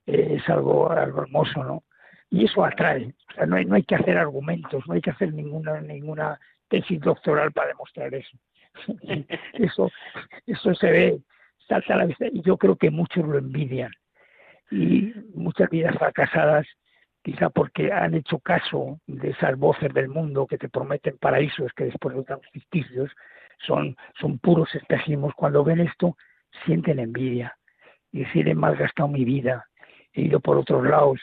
[0.07, 1.83] eh, es algo, algo hermoso, ¿no?
[2.29, 3.13] y eso atrae.
[3.29, 6.39] O sea, no hay, no hay que hacer argumentos, no hay que hacer ninguna, ninguna
[6.67, 8.37] tesis doctoral para demostrar eso.
[9.53, 9.91] eso,
[10.45, 11.19] eso se ve,
[11.67, 13.91] salta a la vista y yo creo que muchos lo envidian.
[14.69, 16.67] Y muchas vidas fracasadas,
[17.27, 21.83] quizá porque han hecho caso de esas voces del mundo que te prometen paraísos que
[21.83, 23.11] después resultan ficticios,
[23.57, 25.33] son, son puros espejismos.
[25.35, 26.15] Cuando ven esto,
[26.65, 27.57] sienten envidia
[28.13, 29.67] y deciden, malgastado mi vida,
[30.13, 31.19] he ido por otros lados,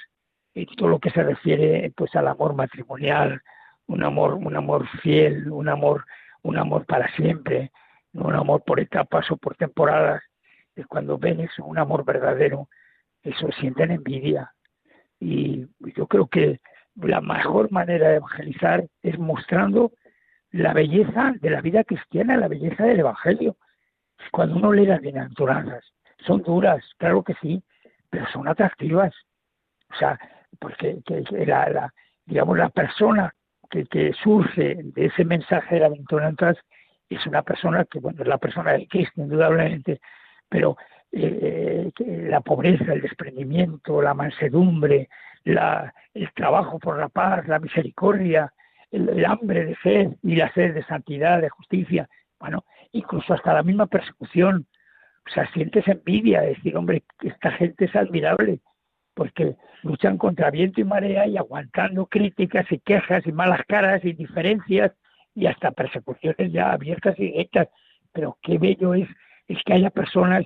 [0.53, 3.41] y todo lo que se refiere pues al amor matrimonial,
[3.87, 6.05] un amor, un amor fiel, un amor,
[6.43, 7.73] un amor para siempre,
[8.13, 10.23] un amor por etapas o por temporadas,
[10.77, 12.69] es cuando ven eso, un amor verdadero,
[13.23, 14.54] eso sienten envidia.
[15.25, 16.61] Y yo creo que
[16.97, 19.93] la mejor manera de evangelizar es mostrando
[20.51, 23.57] la belleza de la vida cristiana, la belleza del Evangelio.
[24.31, 25.83] Cuando uno lee las bienaventuranzas,
[26.27, 27.63] son duras, claro que sí,
[28.11, 29.15] pero son atractivas.
[29.91, 30.21] O sea,
[30.61, 31.91] porque que, la,
[32.27, 33.35] digamos la persona
[33.71, 36.59] que, surge de ese mensaje de la aventuranzas
[37.09, 40.01] es una persona que bueno es la persona de Cristo indudablemente
[40.49, 40.77] pero
[41.17, 41.91] eh,
[42.29, 45.09] la pobreza el desprendimiento la mansedumbre
[45.45, 48.53] la, el trabajo por la paz la misericordia
[48.91, 53.63] el, hambre de sed y la sed de santidad de justicia bueno incluso hasta la
[53.63, 54.67] misma persecución
[55.27, 58.61] o sea sientes envidia de decir hombre esta gente es admirable
[59.15, 64.13] porque luchan contra viento y marea y aguantando críticas y quejas y malas caras y
[64.13, 64.93] diferencias
[65.35, 67.69] y hasta persecuciones ya abiertas y directas.
[68.13, 69.09] Pero qué bello es,
[69.49, 70.45] es que haya personas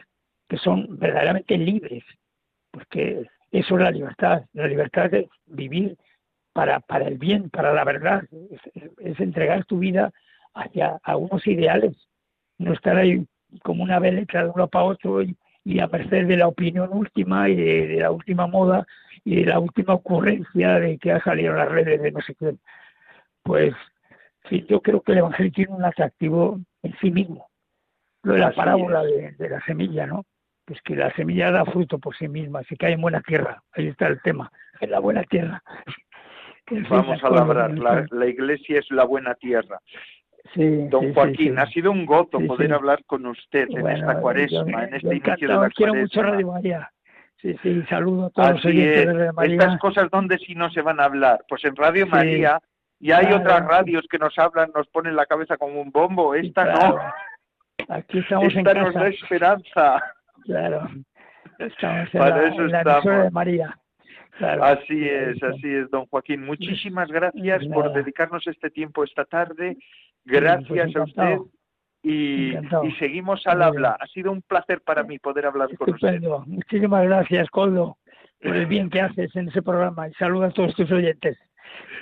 [0.49, 2.05] que son verdaderamente libres,
[2.71, 4.45] porque eso es la libertad.
[4.53, 5.97] La libertad es vivir
[6.53, 8.25] para, para el bien, para la verdad,
[8.99, 10.11] es, entregar tu vida
[10.55, 11.97] hacia a unos ideales,
[12.59, 13.25] no estar ahí
[13.63, 17.49] como una veleta de uno para otro y, y a merced de la opinión última
[17.49, 18.87] y de, la última moda
[19.25, 22.35] y de la última ocurrencia de que ha salido en las redes de no sé
[22.35, 22.55] qué.
[23.43, 23.75] Pues
[24.49, 27.49] sí, yo creo que el Evangelio tiene un atractivo en sí mismo.
[28.23, 30.25] Lo de la parábola de, la semilla, ¿no?
[30.69, 33.63] Pues que la semilla da fruto por sí misma, se cae en buena tierra.
[33.73, 35.63] Ahí está el tema, en la buena tierra.
[36.91, 39.81] Vamos a labrar, la, la iglesia es la buena tierra.
[40.55, 45.17] Don Joaquín, ha sido un gozo poder hablar con usted en esta cuaresma, en este
[45.17, 46.91] inicio de la quiero mucho Radio María.
[47.41, 49.55] Sí, sí, saludo a todos los de Radio María.
[49.55, 51.45] Estas cosas, ¿dónde si no se van a hablar?
[51.49, 52.61] Pues en Radio María,
[53.01, 56.65] y hay otras radios que nos hablan, nos ponen la cabeza como un bombo, esta
[56.65, 56.99] no.
[57.89, 60.03] Aquí estamos esta en nos da esperanza.
[60.49, 60.89] Claro,
[61.59, 63.05] estamos en Para la, eso estamos.
[63.05, 63.79] de María.
[64.41, 66.47] así es, así es, don Joaquín.
[66.47, 69.77] Muchísimas gracias por dedicarnos este tiempo esta tarde.
[70.25, 71.37] Pues Gracias a usted
[72.03, 72.55] y,
[72.99, 73.99] seguimos al habla.
[74.01, 76.19] Ha sido un placer para mí poder hablar con usted.
[76.47, 77.99] Muchísimas gracias, Coldo,
[78.41, 81.37] por el bien que haces en ese programa y saludos a todos tus oyentes.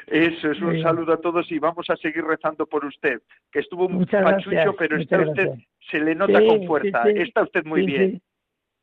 [0.06, 3.88] Eso es un saludo a todos y vamos a seguir rezando por usted, que estuvo
[3.88, 5.54] muy pachucho, pero está usted,
[5.90, 8.22] se le nota con fuerza, está usted muy bien.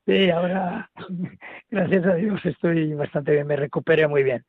[0.05, 0.89] Sí, ahora,
[1.71, 4.43] gracias a Dios, estoy bastante bien, me recuperé muy bien.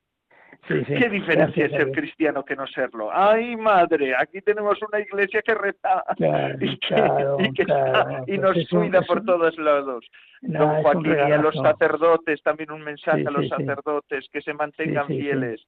[0.66, 3.10] ¿Qué diferencia es ser cristiano que no serlo?
[3.12, 6.02] Ay, madre, aquí tenemos una iglesia que reza
[8.26, 10.06] y, nos cuida por todos lados.
[10.40, 15.06] Don Joaquín, y a los sacerdotes, también un mensaje a los sacerdotes, que se mantengan
[15.06, 15.62] fieles,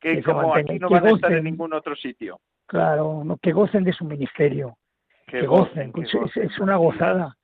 [0.00, 2.38] que, como aquí no van a estar en ningún otro sitio.
[2.66, 4.76] Claro, que gocen de su ministerio,
[5.26, 7.36] que, gocen, es una gozada.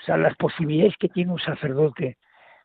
[0.00, 2.16] O sea, las posibilidades que tiene un sacerdote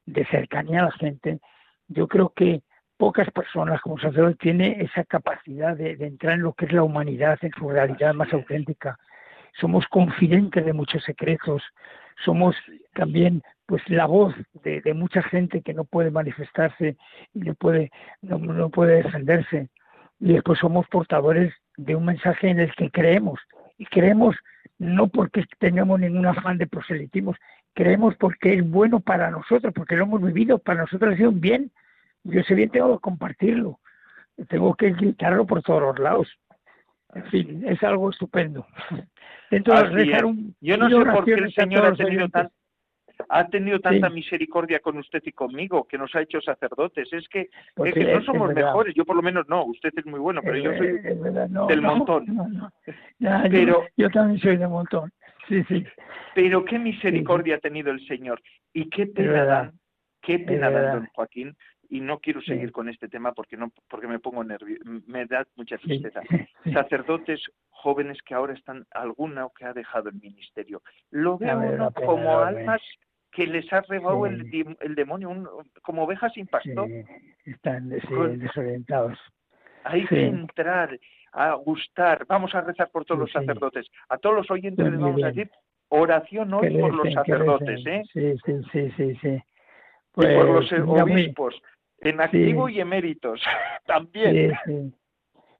[0.05, 1.39] de cercanía a la gente,
[1.87, 2.61] yo creo que
[2.97, 7.37] pocas personas como sacerdote tienen esa capacidad de, entrar en lo que es la humanidad,
[7.41, 8.97] en su realidad más auténtica.
[9.59, 11.61] Somos confidentes de muchos secretos,
[12.23, 12.55] somos
[12.93, 14.33] también pues la voz
[14.63, 16.97] de, mucha gente que no puede manifestarse
[17.33, 19.69] y no puede, no, puede defenderse.
[20.19, 23.39] Y después somos portadores de un mensaje en el que creemos.
[23.77, 24.35] Y creemos
[24.77, 27.35] no porque tengamos ningún afán de proselitismo,
[27.73, 31.41] creemos porque es bueno para nosotros, porque lo hemos vivido, para nosotros ha sido un
[31.41, 31.71] bien.
[32.23, 33.79] Yo ese bien tengo que compartirlo,
[34.49, 36.39] tengo que gritarlo por todos los lados.
[37.13, 38.65] En fin, es algo estupendo.
[39.51, 42.27] Dentro de rezar un, Yo no sé por qué el Señor ha tenido
[43.29, 47.11] ha tenido tanta misericordia con usted y conmigo, que nos ha hecho sacerdotes.
[47.11, 50.19] Es que, pues que no somos mejores, yo por lo menos no, usted es muy
[50.19, 50.99] bueno, pero yo soy
[51.67, 52.71] del montón.
[53.49, 55.11] pero, yo, también soy del montón,
[55.47, 55.85] sí, sí.
[56.33, 58.41] Pero qué misericordia ha tenido el Señor
[58.73, 59.71] y qué pena dan,
[60.21, 61.55] qué pena dan, don Joaquín,
[61.89, 65.45] y no quiero seguir con este tema porque no porque me pongo nervioso, me da
[65.55, 66.21] mucha tristeza.
[66.73, 70.81] Sacerdotes jóvenes que ahora están alguna que ha dejado el ministerio.
[71.11, 72.81] Lo veo como almas
[73.35, 75.29] que les ha robado el, demonio
[75.81, 76.87] como ovejas sin pastor.
[77.43, 79.19] están desorientados.
[79.83, 80.97] Hay que entrar
[81.33, 82.25] a gustar.
[82.27, 83.85] Vamos a rezar por todos los sacerdotes.
[84.09, 85.51] A todos los oyentes les vamos a decir
[85.89, 88.03] oración hoy por los sacerdotes, ¿eh?
[88.11, 89.43] Sí, sí, sí, sí, sí.
[90.13, 91.61] por los pues, obispos,
[91.99, 93.41] en activo y eméritos
[93.85, 94.57] también.
[94.65, 94.93] Sí,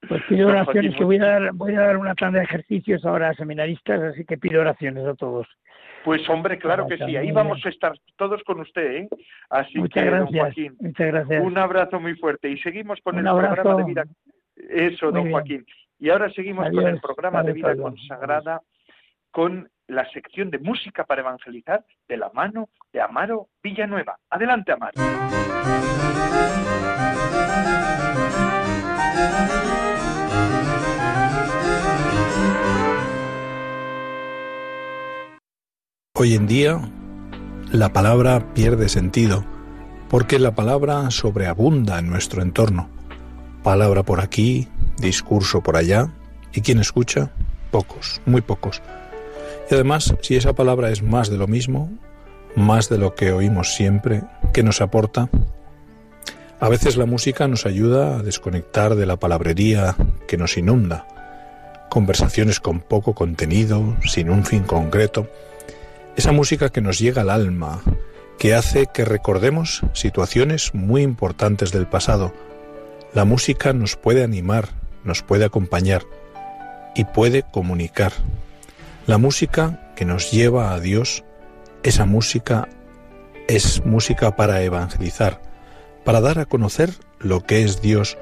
[0.07, 3.29] Pues pido oraciones, que voy a, dar, voy a dar una tanda de ejercicios ahora
[3.29, 5.47] a seminaristas, así que pido oraciones a todos.
[6.05, 9.09] Pues hombre, claro que sí, ahí vamos a estar todos con usted, ¿eh?
[9.49, 11.43] Así muchas que, gracias, don Joaquín, muchas gracias.
[11.43, 14.03] un abrazo muy fuerte y seguimos con el programa de vida.
[14.55, 15.65] Eso, don Joaquín.
[15.97, 18.61] Y ahora seguimos con el programa de vida consagrada
[19.31, 24.15] con la sección de música para evangelizar de la mano de Amaro Villanueva.
[24.29, 24.93] Adelante, Amaro.
[36.17, 36.79] Hoy en día
[37.73, 39.43] la palabra pierde sentido
[40.07, 42.89] porque la palabra sobreabunda en nuestro entorno.
[43.63, 46.13] Palabra por aquí, discurso por allá,
[46.53, 47.33] y quien escucha,
[47.69, 48.81] pocos, muy pocos.
[49.69, 51.91] Y además, si esa palabra es más de lo mismo,
[52.55, 55.27] más de lo que oímos siempre, ¿qué nos aporta?
[56.61, 59.97] A veces la música nos ayuda a desconectar de la palabrería
[60.29, 61.07] que nos inunda.
[61.89, 65.27] Conversaciones con poco contenido, sin un fin concreto.
[66.15, 67.81] Esa música que nos llega al alma,
[68.37, 72.33] que hace que recordemos situaciones muy importantes del pasado.
[73.13, 74.69] La música nos puede animar,
[75.03, 76.03] nos puede acompañar
[76.95, 78.13] y puede comunicar.
[79.07, 81.25] La música que nos lleva a Dios,
[81.83, 82.69] esa música
[83.49, 85.41] es música para evangelizar,
[86.05, 88.17] para dar a conocer lo que es Dios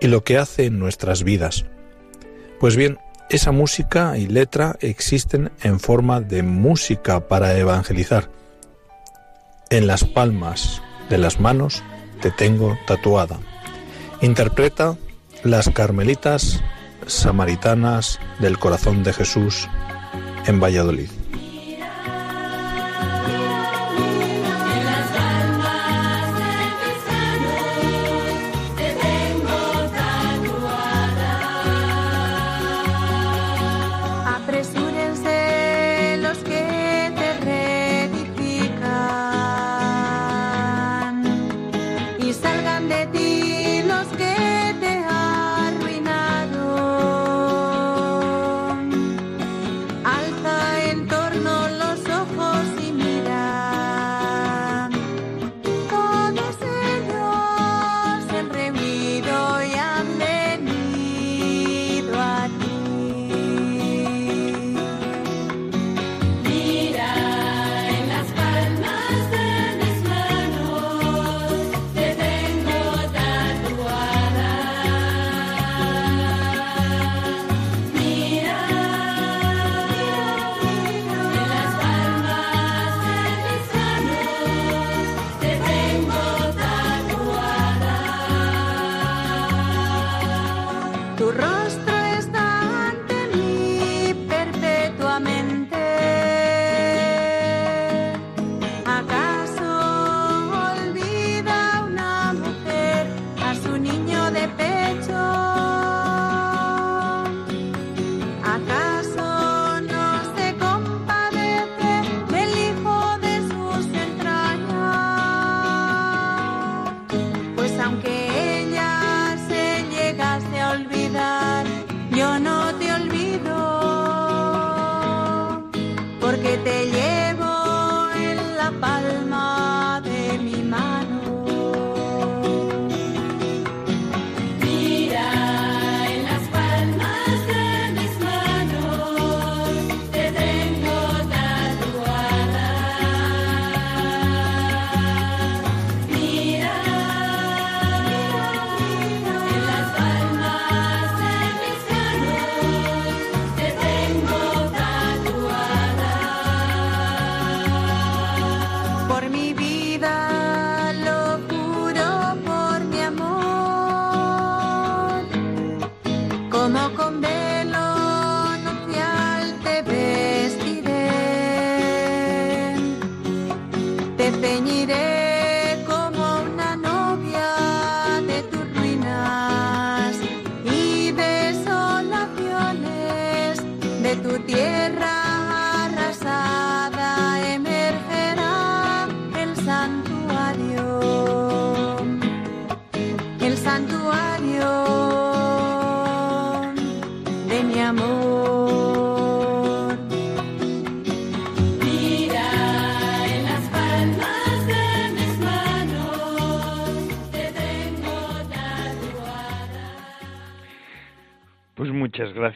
[0.00, 1.64] y lo que hace en nuestras vidas.
[2.60, 2.98] Pues bien,
[3.30, 8.30] esa música y letra existen en forma de música para evangelizar.
[9.70, 11.82] En las palmas de las manos
[12.20, 13.38] te tengo tatuada.
[14.20, 14.96] Interpreta
[15.42, 16.62] las carmelitas
[17.06, 19.68] samaritanas del corazón de Jesús
[20.46, 21.10] en Valladolid.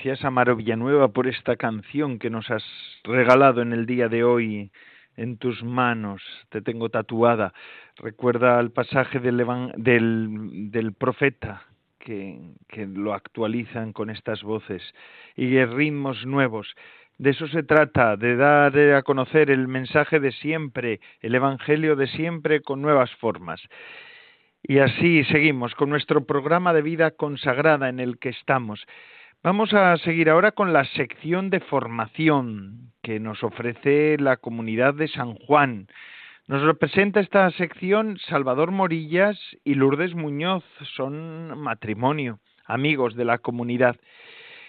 [0.09, 2.65] Gracias, Amaro Villanueva, por esta canción que nos has
[3.05, 4.71] regalado en el día de hoy
[5.19, 7.53] en tus manos, te tengo tatuada.
[7.97, 9.45] Recuerda el pasaje del,
[9.77, 11.67] del, profeta
[11.99, 12.41] que,
[12.87, 14.83] lo actualizan con estas voces
[15.37, 16.75] y ritmos nuevos.
[17.19, 22.07] De eso se trata, de dar a conocer el mensaje de siempre, el Evangelio de
[22.07, 23.61] siempre con nuevas formas.
[24.63, 28.87] Y así seguimos con nuestro programa de vida consagrada en el que estamos.
[29.45, 35.07] Vamos a seguir ahora con la sección de formación que nos ofrece la comunidad de
[35.07, 35.86] San Juan.
[36.49, 40.64] Nos representa esta sección Salvador Morillas y Lourdes Muñoz,
[40.97, 43.95] son matrimonio, amigos de la comunidad.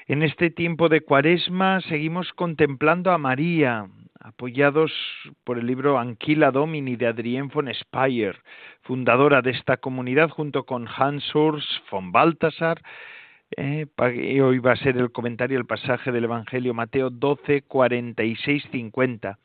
[0.06, 3.88] En este tiempo de cuaresma seguimos contemplando a María,
[4.20, 4.92] apoyados
[5.46, 8.38] por el libro Anquila Domini de Adrienne von Speyer,
[8.84, 12.80] fundadora de esta comunidad junto con Hans Urs von Balthasar,
[13.58, 13.88] eh,
[14.42, 19.40] hoy va a ser el comentario el pasaje del Evangelio Mateo 12, 46, 50.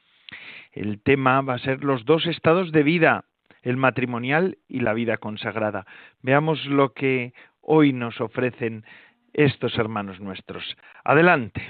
[0.73, 3.25] El tema va a ser los dos estados de vida,
[3.63, 5.87] el matrimonial y la vida consagrada.
[6.23, 8.85] Veamos lo que hoy nos ofrecen
[9.33, 10.77] estos hermanos nuestros.
[11.05, 11.63] Adelante.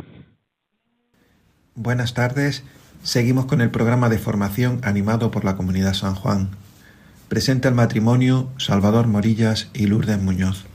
[1.74, 2.64] Buenas tardes.
[3.02, 6.50] Seguimos con el programa de formación animado por la Comunidad San Juan.
[7.28, 10.66] Presenta el matrimonio Salvador Morillas y Lourdes Muñoz.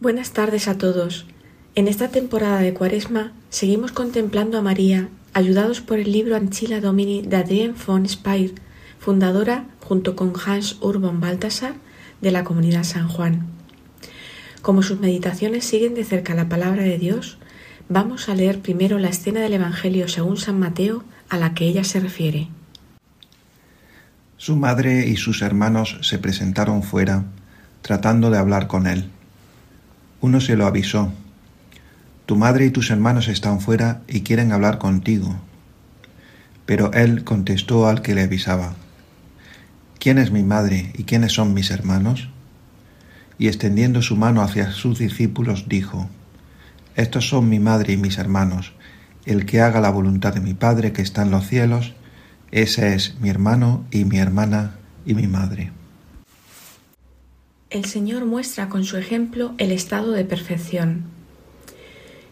[0.00, 1.26] Buenas tardes a todos.
[1.74, 7.20] En esta temporada de Cuaresma seguimos contemplando a María, ayudados por el libro Anchila Domini
[7.20, 8.52] de Adrienne von Speyer,
[8.98, 11.74] fundadora, junto con Hans Urban Balthasar,
[12.22, 13.44] de la comunidad San Juan.
[14.62, 17.36] Como sus meditaciones siguen de cerca la palabra de Dios,
[17.90, 21.84] vamos a leer primero la escena del Evangelio según San Mateo a la que ella
[21.84, 22.48] se refiere.
[24.38, 27.26] Su madre y sus hermanos se presentaron fuera,
[27.82, 29.10] tratando de hablar con él.
[30.22, 31.12] Uno se lo avisó.
[32.26, 35.36] Tu madre y tus hermanos están fuera y quieren hablar contigo.
[36.66, 38.74] Pero él contestó al que le avisaba.
[39.98, 42.28] ¿Quién es mi madre y quiénes son mis hermanos?
[43.38, 46.08] Y extendiendo su mano hacia sus discípulos dijo,
[46.96, 48.74] Estos son mi madre y mis hermanos.
[49.24, 51.94] El que haga la voluntad de mi Padre que está en los cielos,
[52.50, 55.79] ese es mi hermano y mi hermana y mi madre
[57.70, 61.04] el Señor muestra con su ejemplo el estado de perfección.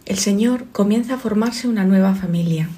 [0.05, 2.68] El Señor comienza a formarse una nueva familia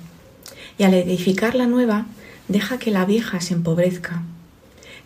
[0.77, 2.07] y al edificar la nueva
[2.49, 4.23] deja que la vieja se empobrezca.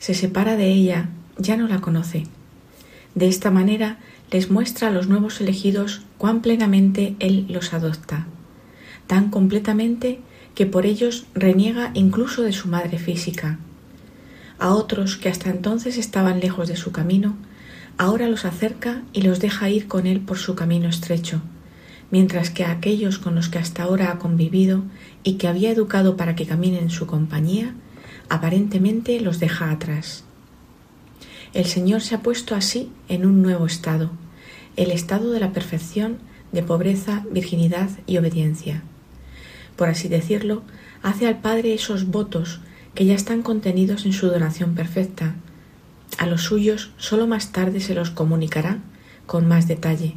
[0.01, 2.25] Se separa de ella, ya no la conoce.
[3.15, 3.99] De esta manera
[4.33, 8.27] les muestra a los nuevos elegidos cuán plenamente Él los adopta,
[9.07, 10.19] tan completamente
[10.57, 13.59] que por ellos reniega incluso de su madre física,
[14.59, 17.37] a otros que hasta entonces estaban lejos de su camino,
[17.99, 21.43] ahora los acerca y los deja ir con él por su camino estrecho,
[22.11, 24.83] mientras que a aquellos con los que hasta ahora ha convivido
[25.23, 27.75] y que había educado para que caminen en su compañía,
[28.29, 30.25] aparentemente los deja atrás.
[31.53, 34.11] El Señor se ha puesto así en un nuevo estado,
[34.77, 36.19] el estado de la perfección
[36.53, 38.83] de pobreza, virginidad y obediencia.
[39.77, 40.63] Por así decirlo,
[41.03, 42.61] hace al Padre esos votos
[42.95, 45.35] que ya están contenidos en su donación perfecta.
[46.19, 48.79] A los suyos sólo más tarde se los comunicará
[49.27, 50.15] con más detalle.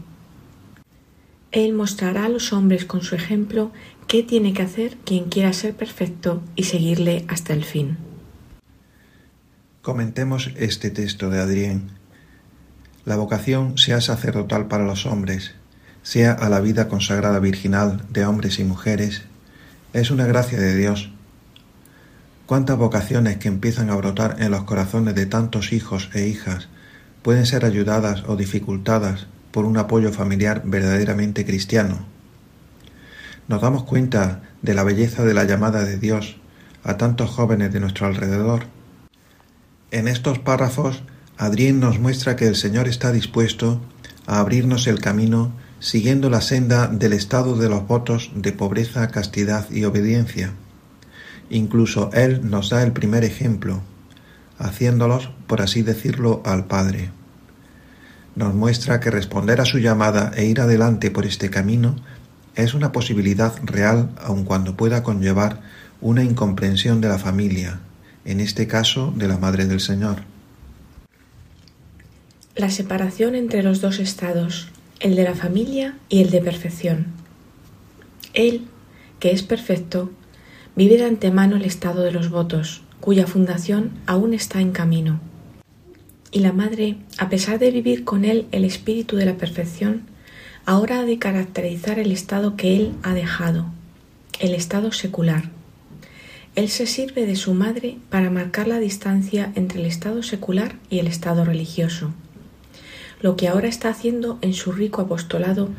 [1.52, 3.72] Él mostrará a los hombres con su ejemplo
[4.08, 7.98] qué tiene que hacer quien quiera ser perfecto y seguirle hasta el fin.
[9.82, 11.92] Comentemos este texto de Adrián.
[13.06, 15.56] La vocación, sea sacerdotal para los hombres,
[16.04, 19.24] sea a la vida consagrada virginal de hombres y mujeres,
[19.94, 21.12] es una gracia de Dios
[22.48, 26.70] Cuántas vocaciones que empiezan a brotar en los corazones de tantos hijos e hijas
[27.22, 32.06] pueden ser ayudadas o dificultadas por un apoyo familiar verdaderamente cristiano.
[33.50, 36.38] Nos damos cuenta de la belleza de la llamada de Dios
[36.86, 38.64] a tantos jóvenes de nuestro alrededor.
[39.92, 41.04] En estos párrafos,
[41.38, 43.82] Adrián nos muestra que el Señor está dispuesto
[44.26, 49.70] a abrirnos el camino siguiendo la senda del estado de los votos de pobreza, castidad
[49.70, 50.54] y obediencia.
[51.50, 53.82] Incluso Él nos da el primer ejemplo,
[54.60, 57.12] haciéndolos, por así decirlo, al Padre.
[58.36, 61.96] Nos muestra que responder a su llamada e ir adelante por este camino
[62.56, 65.62] es una posibilidad real aun cuando pueda conllevar
[66.02, 67.80] una incomprensión de la familia,
[68.26, 70.24] en este caso de la Madre del Señor.
[72.56, 74.70] La separación entre los dos estados,
[75.00, 77.08] el de la familia y el de perfección.
[78.34, 78.68] Él,
[79.20, 80.12] que es perfecto,
[80.78, 85.20] vive de antemano el estado de los votos, cuya fundación aún está en camino.
[86.32, 90.04] Y la Madre, a pesar de vivir con él el espíritu de la perfección,
[90.66, 93.66] ahora ha de caracterizar el estado que él ha dejado,
[94.40, 95.50] el estado secular.
[96.54, 101.00] Él se sirve de su madre para marcar la distancia entre el estado secular y
[101.00, 102.14] el estado religioso.
[103.20, 105.70] Lo que ahora está haciendo en su rico apostolado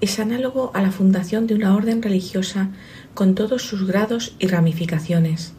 [0.00, 2.70] es análogo a la fundación de una orden religiosa
[3.18, 5.52] con todos sus grados y ramificaciones.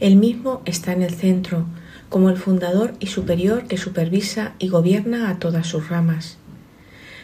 [0.00, 1.66] Él mismo está en el centro,
[2.08, 6.36] como el fundador y superior que supervisa y gobierna a todas sus ramas.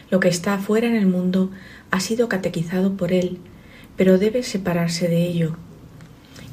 [0.09, 1.51] Lo que está afuera en el mundo
[1.89, 3.39] ha sido catequizado por él,
[3.97, 5.57] pero debe separarse de ello.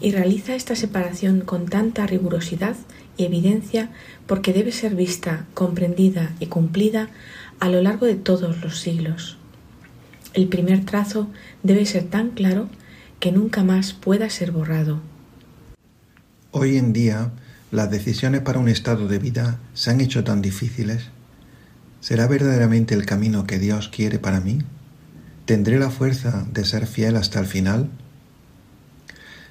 [0.01, 2.74] Y realiza esta separación con tanta rigurosidad
[3.16, 3.90] y evidencia
[4.26, 7.11] porque debe ser vista, comprendida y cumplida
[7.61, 9.38] a lo largo de todos los siglos.
[10.34, 11.28] El primer trazo
[11.62, 12.68] debe ser tan claro
[13.21, 15.01] que nunca más pueda ser borrado.
[16.51, 17.33] Hoy en día,
[17.71, 21.09] las decisiones para un estado de vida se han hecho tan difíciles.
[22.01, 24.61] ¿Será verdaderamente el camino que Dios quiere para mí?
[25.45, 27.91] ¿Tendré la fuerza de ser fiel hasta el final?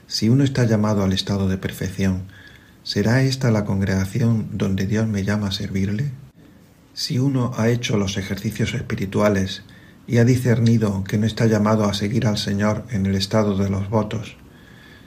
[0.07, 2.23] Si uno está llamado al estado de perfección,
[2.83, 6.11] ¿será esta la congregación donde Dios me llama a servirle?
[6.93, 9.63] Si uno ha hecho los ejercicios espirituales
[10.07, 13.69] y ha discernido que no está llamado a seguir al Señor en el estado de
[13.69, 14.37] los votos,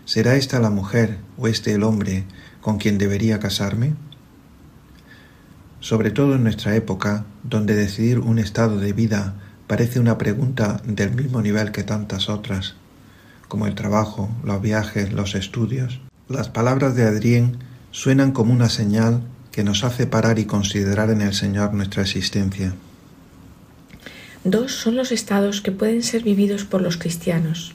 [0.05, 2.25] ¿será esta la mujer o este el hombre
[2.61, 3.95] con quien debería casarme?
[5.81, 9.35] Sobre todo en nuestra época, donde decidir un estado de vida
[9.67, 12.75] parece una pregunta del mismo nivel que tantas otras,
[13.49, 17.57] como el trabajo, los viajes, los estudios, las palabras de Adrien
[17.91, 22.75] suenan como una señal que nos hace parar y considerar en el Señor nuestra existencia.
[24.45, 27.73] Dos son los estados que pueden ser vividos por los cristianos,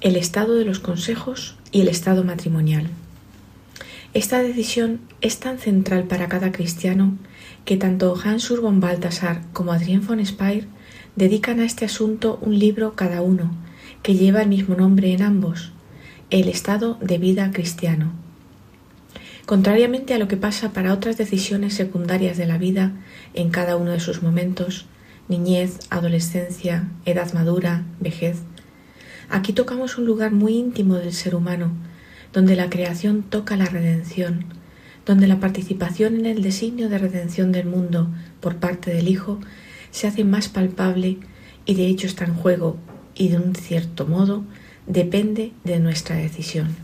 [0.00, 2.88] el estado de los consejos y el estado matrimonial.
[4.14, 7.16] Esta decisión es tan central para cada cristiano
[7.64, 10.66] que tanto Hans Urban Baltasar como Adrien von Speyer
[11.14, 13.52] dedican a este asunto un libro cada uno,
[14.02, 15.72] que lleva el mismo nombre en ambos,
[16.30, 18.12] El estado de vida cristiano.
[19.46, 22.92] Contrariamente a lo que pasa para otras decisiones secundarias de la vida
[23.34, 24.86] en cada uno de sus momentos,
[25.28, 28.38] niñez, adolescencia, edad madura, vejez,
[29.28, 31.72] aquí tocamos un lugar muy íntimo del ser humano,
[32.32, 34.46] donde la creación toca la redención,
[35.06, 38.08] donde la participación en el designio de redención del mundo
[38.40, 39.38] por parte del Hijo
[39.90, 41.18] se hace más palpable
[41.64, 42.76] y de hecho está en juego
[43.14, 44.44] y de un cierto modo
[44.86, 46.76] depende de nuestra decisión.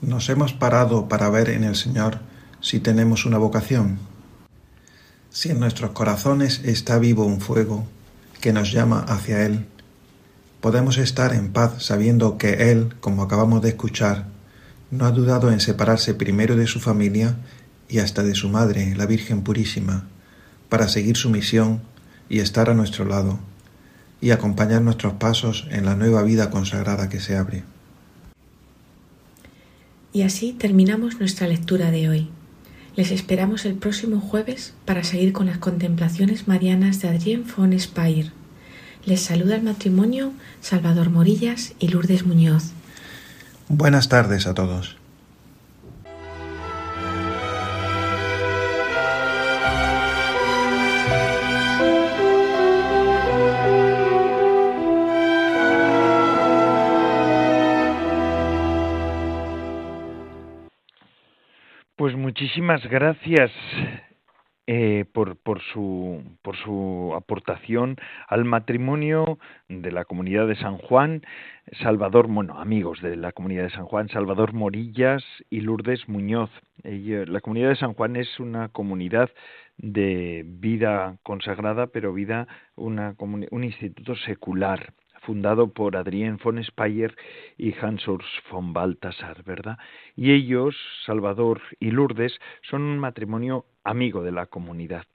[0.00, 2.20] Nos hemos parado para ver en el Señor
[2.60, 3.98] si tenemos una vocación,
[5.34, 7.86] si en nuestros corazones está vivo un fuego
[8.40, 9.66] que nos llama hacia Él
[10.64, 14.28] Podemos estar en paz sabiendo que Él, como acabamos de escuchar,
[14.90, 17.36] no ha dudado en separarse primero de su familia
[17.86, 20.08] y hasta de su madre, la Virgen Purísima,
[20.70, 21.82] para seguir su misión
[22.30, 23.38] y estar a nuestro lado,
[24.22, 27.64] y acompañar nuestros pasos en la nueva vida consagrada que se abre.
[30.14, 32.30] Y así terminamos nuestra lectura de hoy.
[32.96, 38.30] Les esperamos el próximo jueves para seguir con las contemplaciones marianas de Adrien von Speyer.
[39.04, 42.70] Les saluda el matrimonio Salvador Morillas y Lourdes Muñoz.
[43.68, 44.96] Buenas tardes a todos.
[62.34, 63.52] Muchísimas gracias
[64.66, 65.38] eh, por,
[65.72, 67.94] su, por su aportación
[68.26, 71.22] al matrimonio de la comunidad de San Juan,
[71.80, 76.50] Salvador, bueno, amigos de la comunidad de San Juan, Salvador Morillas y Lourdes Muñoz.
[76.82, 79.30] la comunidad de San Juan es una comunidad
[79.76, 84.92] de vida consagrada, pero vida, una, un instituto secular
[85.24, 87.14] fundado por Adrien von Speyer
[87.56, 89.78] y Hans Urs von Balthasar, ¿verdad?
[90.16, 95.06] Y ellos, Salvador y Lourdes, son un matrimonio amigo de la comunidad.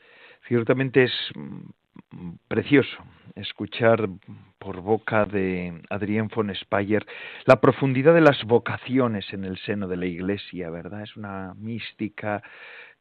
[0.48, 2.98] Ciertamente es mm, precioso
[3.36, 4.10] escuchar
[4.58, 7.06] por boca de Adrien von Speyer
[7.46, 11.04] la profundidad de las vocaciones en el seno de la Iglesia, ¿verdad?
[11.04, 12.44] Es una mística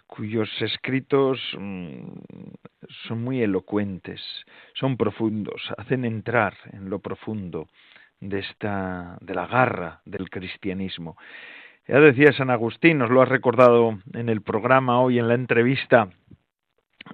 [0.08, 2.18] cuyos escritos mm,
[3.06, 4.20] son muy elocuentes,
[4.74, 7.68] son profundos, hacen entrar en lo profundo
[8.18, 11.16] de esta de la garra del cristianismo.
[11.86, 16.10] Ya decía San Agustín, nos lo ha recordado en el programa hoy en la entrevista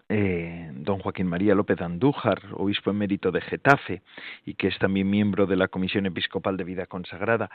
[0.09, 4.03] eh, don Joaquín María López Andújar, obispo emérito de Getafe
[4.45, 7.51] y que es también miembro de la Comisión Episcopal de Vida Consagrada,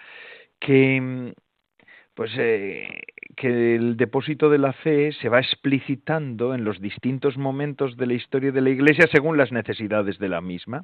[0.60, 1.34] que
[2.20, 3.04] pues eh,
[3.38, 8.14] que el depósito de la fe se va explicitando en los distintos momentos de la
[8.14, 10.84] historia de la Iglesia según las necesidades de la misma.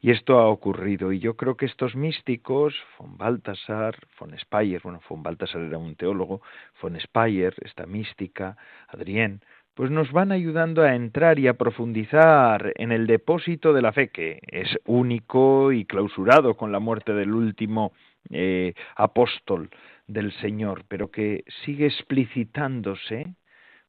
[0.00, 1.12] Y esto ha ocurrido.
[1.12, 5.94] Y yo creo que estos místicos, von Baltasar, von Speyer, bueno, von Baltasar era un
[5.94, 6.42] teólogo,
[6.82, 8.56] von Speyer, esta mística,
[8.88, 9.40] Adrien,
[9.74, 14.08] pues nos van ayudando a entrar y a profundizar en el depósito de la fe,
[14.08, 17.92] que es único y clausurado con la muerte del último
[18.30, 19.70] eh, apóstol
[20.06, 23.34] del Señor, pero que sigue explicitándose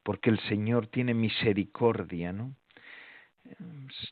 [0.03, 2.55] porque el Señor tiene misericordia, ¿no?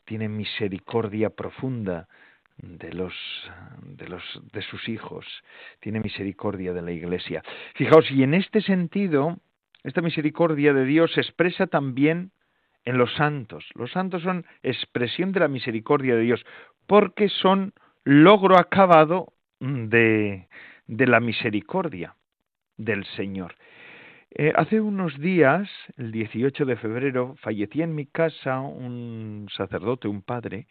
[0.06, 2.08] Tiene misericordia profunda
[2.58, 3.14] de los
[3.82, 5.26] de los de sus hijos,
[5.80, 7.44] tiene misericordia de la Iglesia.
[7.76, 9.38] Fijaos, y en este sentido,
[9.84, 12.32] esta misericordia de Dios se expresa también
[12.86, 13.66] en los santos.
[13.76, 16.46] Los santos son expresión de la misericordia de Dios,
[16.88, 17.74] porque son
[18.04, 20.48] logro acabado de,
[20.88, 22.16] de la misericordia
[22.78, 23.56] del Señor.
[24.32, 30.24] Eh, hace unos días, el 18 de febrero, fallecía en mi casa un sacerdote, un
[30.24, 30.68] padre,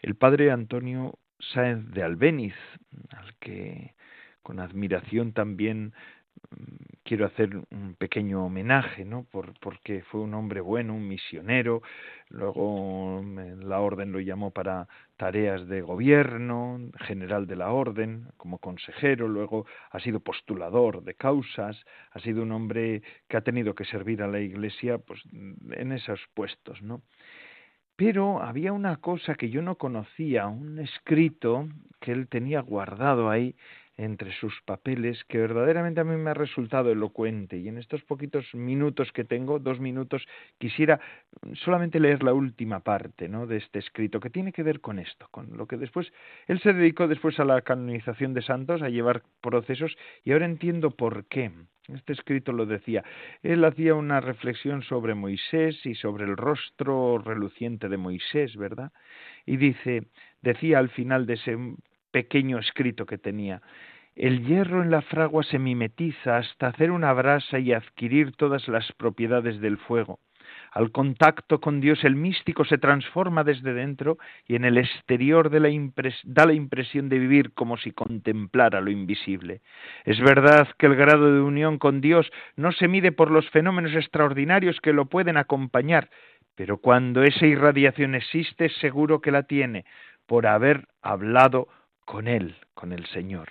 [0.00, 2.54] el padre Antonio Sáenz de Albéniz,
[3.10, 3.94] al que
[4.42, 5.92] con admiración también
[7.06, 9.24] quiero hacer un pequeño homenaje, ¿no?
[9.24, 11.82] Por, porque fue un hombre bueno, un misionero,
[12.28, 13.22] luego
[13.60, 19.66] la orden lo llamó para tareas de gobierno, general de la orden, como consejero, luego
[19.90, 21.80] ha sido postulador de causas,
[22.10, 26.20] ha sido un hombre que ha tenido que servir a la Iglesia pues, en esos
[26.34, 27.02] puestos, ¿no?
[27.94, 31.68] Pero había una cosa que yo no conocía, un escrito
[32.00, 33.54] que él tenía guardado ahí
[33.96, 38.54] entre sus papeles que verdaderamente a mí me ha resultado elocuente y en estos poquitos
[38.54, 40.26] minutos que tengo, dos minutos,
[40.58, 41.00] quisiera
[41.54, 43.46] solamente leer la última parte ¿no?
[43.46, 46.12] de este escrito que tiene que ver con esto, con lo que después
[46.46, 50.90] él se dedicó después a la canonización de santos, a llevar procesos y ahora entiendo
[50.90, 51.50] por qué.
[51.88, 53.04] Este escrito lo decía.
[53.44, 58.90] Él hacía una reflexión sobre Moisés y sobre el rostro reluciente de Moisés, ¿verdad?
[59.44, 60.02] Y dice,
[60.42, 61.56] decía al final de ese
[62.16, 63.60] pequeño escrito que tenía.
[64.14, 68.90] El hierro en la fragua se mimetiza hasta hacer una brasa y adquirir todas las
[68.92, 70.18] propiedades del fuego.
[70.72, 74.16] Al contacto con Dios el místico se transforma desde dentro
[74.48, 79.60] y en el exterior da la impresión de vivir como si contemplara lo invisible.
[80.06, 83.94] Es verdad que el grado de unión con Dios no se mide por los fenómenos
[83.94, 86.08] extraordinarios que lo pueden acompañar,
[86.54, 89.84] pero cuando esa irradiación existe seguro que la tiene
[90.26, 91.68] por haber hablado
[92.06, 93.50] con Él, con el Señor.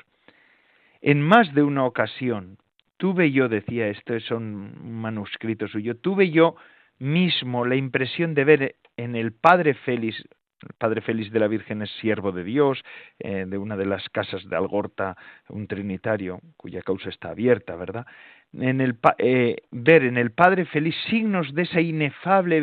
[1.01, 2.57] En más de una ocasión,
[2.97, 6.55] tuve yo, decía esto, es un manuscrito suyo, tuve yo
[6.97, 10.23] mismo la impresión de ver en el Padre Félix,
[10.61, 12.83] el Padre Félix de la Virgen es siervo de Dios,
[13.19, 15.15] eh, de una de las casas de Algorta,
[15.49, 18.07] un trinitario, cuya causa está abierta, ¿verdad?
[18.53, 22.61] Eh, ver en el Padre Félix signos de esa inefable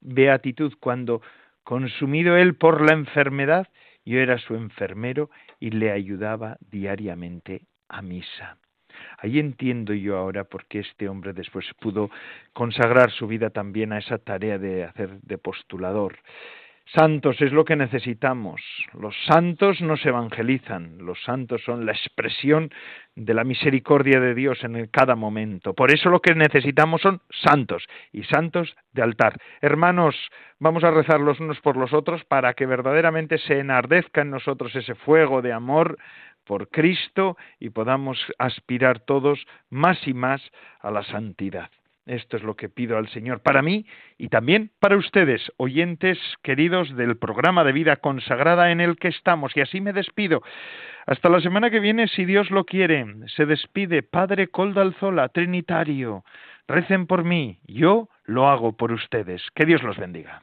[0.00, 1.22] beatitud cuando,
[1.62, 3.68] consumido él por la enfermedad,
[4.08, 5.28] yo era su enfermero
[5.60, 8.56] y le ayudaba diariamente a misa.
[9.18, 12.10] Ahí entiendo yo ahora por qué este hombre después pudo
[12.54, 16.18] consagrar su vida también a esa tarea de hacer de postulador.
[16.94, 18.62] Santos es lo que necesitamos.
[18.94, 20.96] Los santos nos evangelizan.
[20.98, 22.70] Los santos son la expresión
[23.14, 25.74] de la misericordia de Dios en cada momento.
[25.74, 29.38] Por eso lo que necesitamos son santos y santos de altar.
[29.60, 30.16] Hermanos,
[30.60, 34.74] vamos a rezar los unos por los otros para que verdaderamente se enardezca en nosotros
[34.74, 35.98] ese fuego de amor
[36.44, 40.40] por Cristo y podamos aspirar todos más y más
[40.80, 41.68] a la santidad.
[42.08, 43.84] Esto es lo que pido al Señor para mí
[44.16, 49.54] y también para ustedes, oyentes queridos del programa de vida consagrada en el que estamos.
[49.54, 50.42] Y así me despido.
[51.06, 53.06] Hasta la semana que viene, si Dios lo quiere.
[53.36, 56.24] Se despide Padre Coldalzola, Trinitario.
[56.66, 59.42] Recen por mí, yo lo hago por ustedes.
[59.54, 60.42] Que Dios los bendiga.